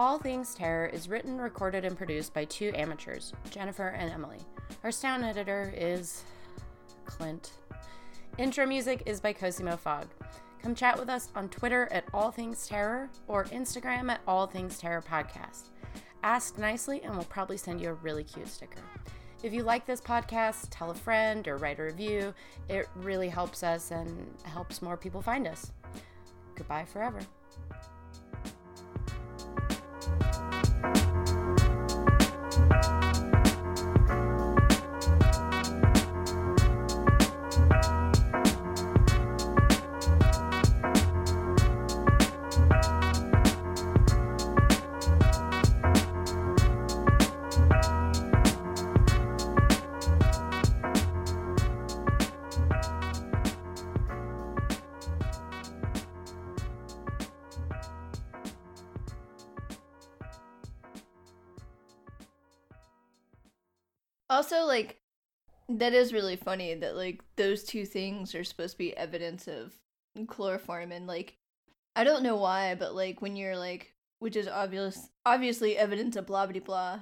All 0.00 0.16
Things 0.16 0.54
Terror 0.54 0.86
is 0.86 1.10
written, 1.10 1.38
recorded, 1.38 1.84
and 1.84 1.94
produced 1.94 2.32
by 2.32 2.46
two 2.46 2.72
amateurs, 2.74 3.34
Jennifer 3.50 3.88
and 3.88 4.10
Emily. 4.10 4.38
Our 4.82 4.90
sound 4.90 5.26
editor 5.26 5.74
is 5.76 6.24
Clint. 7.04 7.52
Intro 8.38 8.64
music 8.64 9.02
is 9.04 9.20
by 9.20 9.34
Cosimo 9.34 9.76
Fogg. 9.76 10.06
Come 10.62 10.74
chat 10.74 10.98
with 10.98 11.10
us 11.10 11.28
on 11.36 11.50
Twitter 11.50 11.86
at 11.92 12.06
All 12.14 12.30
Things 12.30 12.66
Terror 12.66 13.10
or 13.28 13.44
Instagram 13.44 14.10
at 14.10 14.22
All 14.26 14.46
Things 14.46 14.78
Terror 14.78 15.02
Podcast. 15.02 15.68
Ask 16.22 16.56
nicely, 16.56 17.02
and 17.02 17.14
we'll 17.14 17.24
probably 17.24 17.58
send 17.58 17.78
you 17.82 17.90
a 17.90 17.94
really 17.94 18.24
cute 18.24 18.48
sticker. 18.48 18.80
If 19.42 19.52
you 19.52 19.64
like 19.64 19.84
this 19.84 20.00
podcast, 20.00 20.68
tell 20.70 20.92
a 20.92 20.94
friend 20.94 21.46
or 21.46 21.58
write 21.58 21.78
a 21.78 21.82
review. 21.82 22.32
It 22.70 22.88
really 22.96 23.28
helps 23.28 23.62
us 23.62 23.90
and 23.90 24.34
helps 24.44 24.80
more 24.80 24.96
people 24.96 25.20
find 25.20 25.46
us. 25.46 25.72
Goodbye 26.54 26.86
forever. 26.86 27.20
That 65.80 65.92
is 65.92 66.12
really 66.12 66.36
funny 66.36 66.74
that, 66.74 66.96
like, 66.96 67.20
those 67.36 67.64
two 67.64 67.84
things 67.84 68.34
are 68.34 68.44
supposed 68.44 68.72
to 68.72 68.78
be 68.78 68.96
evidence 68.96 69.48
of 69.48 69.74
chloroform. 70.28 70.92
And, 70.92 71.06
like, 71.06 71.36
I 71.96 72.04
don't 72.04 72.22
know 72.22 72.36
why, 72.36 72.74
but, 72.76 72.94
like, 72.94 73.20
when 73.20 73.36
you're, 73.36 73.58
like, 73.58 73.94
which 74.20 74.36
is 74.36 74.46
obvious, 74.46 75.08
obviously 75.26 75.76
evidence 75.76 76.14
of 76.14 76.26
blah 76.26 76.46
blah 76.46 76.60
blah. 76.60 77.00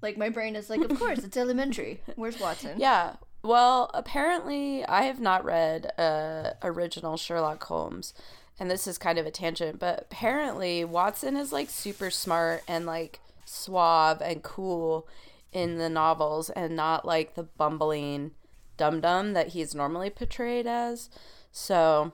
Like 0.00 0.16
my 0.16 0.30
brain 0.30 0.56
is 0.56 0.70
like, 0.70 0.80
of 0.80 0.98
course, 0.98 1.18
it's 1.18 1.36
elementary. 1.36 2.00
Where's 2.16 2.40
Watson? 2.40 2.80
Yeah. 2.80 3.16
Well, 3.42 3.90
apparently, 3.92 4.86
I 4.86 5.02
have 5.02 5.20
not 5.20 5.44
read 5.44 5.92
uh, 5.98 6.52
original 6.62 7.16
Sherlock 7.16 7.62
Holmes, 7.64 8.14
and 8.58 8.70
this 8.70 8.86
is 8.86 8.98
kind 8.98 9.18
of 9.18 9.26
a 9.26 9.32
tangent, 9.32 9.80
but 9.80 10.06
apparently, 10.10 10.84
Watson 10.84 11.36
is 11.36 11.52
like 11.52 11.68
super 11.68 12.10
smart 12.10 12.62
and 12.68 12.86
like 12.86 13.20
suave 13.44 14.20
and 14.22 14.42
cool 14.42 15.08
in 15.52 15.78
the 15.78 15.88
novels, 15.88 16.50
and 16.50 16.76
not 16.76 17.04
like 17.04 17.34
the 17.34 17.42
bumbling 17.42 18.32
dum 18.76 19.00
dum 19.00 19.32
that 19.34 19.48
he's 19.48 19.74
normally 19.74 20.10
portrayed 20.10 20.66
as. 20.66 21.10
So, 21.50 22.12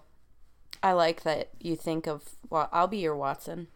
I 0.82 0.92
like 0.92 1.22
that 1.22 1.50
you 1.60 1.76
think 1.76 2.06
of. 2.06 2.36
Well, 2.50 2.68
I'll 2.72 2.88
be 2.88 2.98
your 2.98 3.16
Watson 3.16 3.68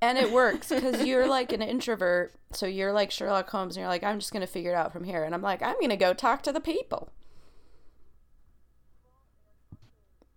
and 0.00 0.18
it 0.18 0.30
works 0.30 0.68
because 0.68 1.02
you're 1.06 1.26
like 1.26 1.52
an 1.52 1.62
introvert 1.62 2.34
so 2.52 2.66
you're 2.66 2.92
like 2.92 3.10
sherlock 3.10 3.48
holmes 3.50 3.76
and 3.76 3.82
you're 3.82 3.88
like 3.88 4.04
i'm 4.04 4.18
just 4.18 4.32
going 4.32 4.40
to 4.40 4.46
figure 4.46 4.72
it 4.72 4.74
out 4.74 4.92
from 4.92 5.04
here 5.04 5.24
and 5.24 5.34
i'm 5.34 5.42
like 5.42 5.62
i'm 5.62 5.74
going 5.76 5.88
to 5.88 5.96
go 5.96 6.12
talk 6.12 6.42
to 6.42 6.52
the 6.52 6.60
people 6.60 7.10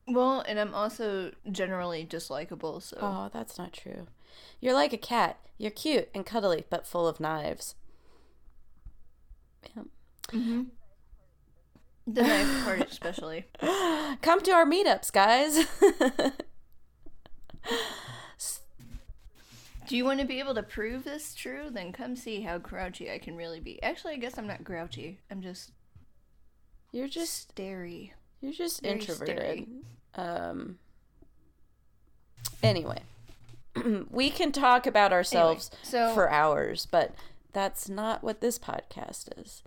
Well, 0.10 0.42
and 0.48 0.58
I'm 0.58 0.74
also 0.74 1.34
generally 1.52 2.06
just 2.06 2.30
likable, 2.30 2.80
so 2.80 2.98
oh 3.02 3.30
that's 3.34 3.58
not 3.58 3.74
true 3.74 4.08
you're 4.60 4.74
like 4.74 4.94
a 4.94 4.98
cat 4.98 5.40
you're 5.58 5.72
cute 5.72 6.10
and 6.14 6.26
cuddly 6.26 6.66
but 6.70 6.88
full 6.88 7.08
of 7.08 7.20
knives 7.20 7.76
yeah. 9.76 9.84
mm-hmm. 10.30 10.64
the 12.06 12.22
knife 12.22 12.64
part 12.64 12.92
especially. 12.92 13.46
come 14.22 14.42
to 14.42 14.52
our 14.52 14.66
meetups 14.66 15.12
guys 15.12 15.66
Do 19.88 19.96
you 19.96 20.04
want 20.04 20.20
to 20.20 20.26
be 20.26 20.40
able 20.40 20.54
to 20.56 20.64
prove 20.64 21.06
this 21.06 21.34
true? 21.34 21.70
Then 21.72 21.94
come 21.94 22.18
see 22.18 22.42
how 22.42 22.58
grouchy 22.58 23.10
I 23.10 23.20
can 23.20 23.38
really 23.38 23.62
be. 23.62 23.82
Actually, 23.82 24.16
I 24.16 24.18
guess 24.18 24.38
I'm 24.38 24.46
not 24.46 24.66
grouchy. 24.66 25.20
I'm 25.32 25.42
just 25.42 25.72
you're 26.92 27.08
just 27.08 27.34
stary. 27.34 28.14
You're 28.42 28.54
just 28.54 28.82
Very 28.82 28.96
introverted. 28.96 29.68
Um. 30.16 30.78
Anyway, 32.62 33.00
we 34.10 34.30
can 34.30 34.52
talk 34.52 34.86
about 34.88 35.12
ourselves 35.14 35.72
so- 35.84 36.14
for 36.14 36.30
hours, 36.30 36.88
but 36.90 37.14
that's 37.54 37.90
not 37.90 38.24
what 38.24 38.42
this 38.42 38.60
podcast 38.60 39.30
is. 39.40 39.64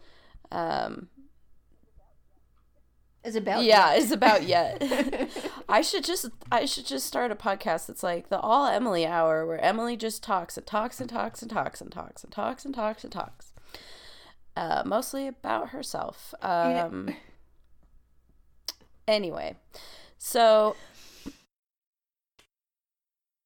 Um. 0.52 1.08
Is 3.22 3.36
about 3.36 3.64
Yeah, 3.64 3.92
is 3.94 4.12
about 4.12 4.44
yet. 4.44 4.82
I 5.68 5.82
should 5.82 6.04
just 6.04 6.30
I 6.50 6.64
should 6.64 6.86
just 6.86 7.06
start 7.06 7.30
a 7.30 7.34
podcast 7.34 7.86
that's 7.86 8.02
like 8.02 8.30
the 8.30 8.40
all 8.40 8.66
Emily 8.66 9.06
hour 9.06 9.44
where 9.46 9.62
Emily 9.62 9.96
just 9.96 10.22
talks 10.22 10.56
and 10.56 10.66
talks 10.66 11.00
and 11.00 11.11
talks 11.11 11.42
and 11.42 11.50
talks 11.50 11.82
and 11.82 11.92
talks 11.92 12.24
and 12.24 12.32
talks 12.32 12.64
and 12.64 12.74
talks 12.74 13.04
and 13.04 13.12
talks. 13.12 13.52
Uh, 14.56 14.82
mostly 14.86 15.26
about 15.26 15.70
herself. 15.70 16.34
Um, 16.42 17.14
anyway, 19.08 19.56
so 20.18 20.76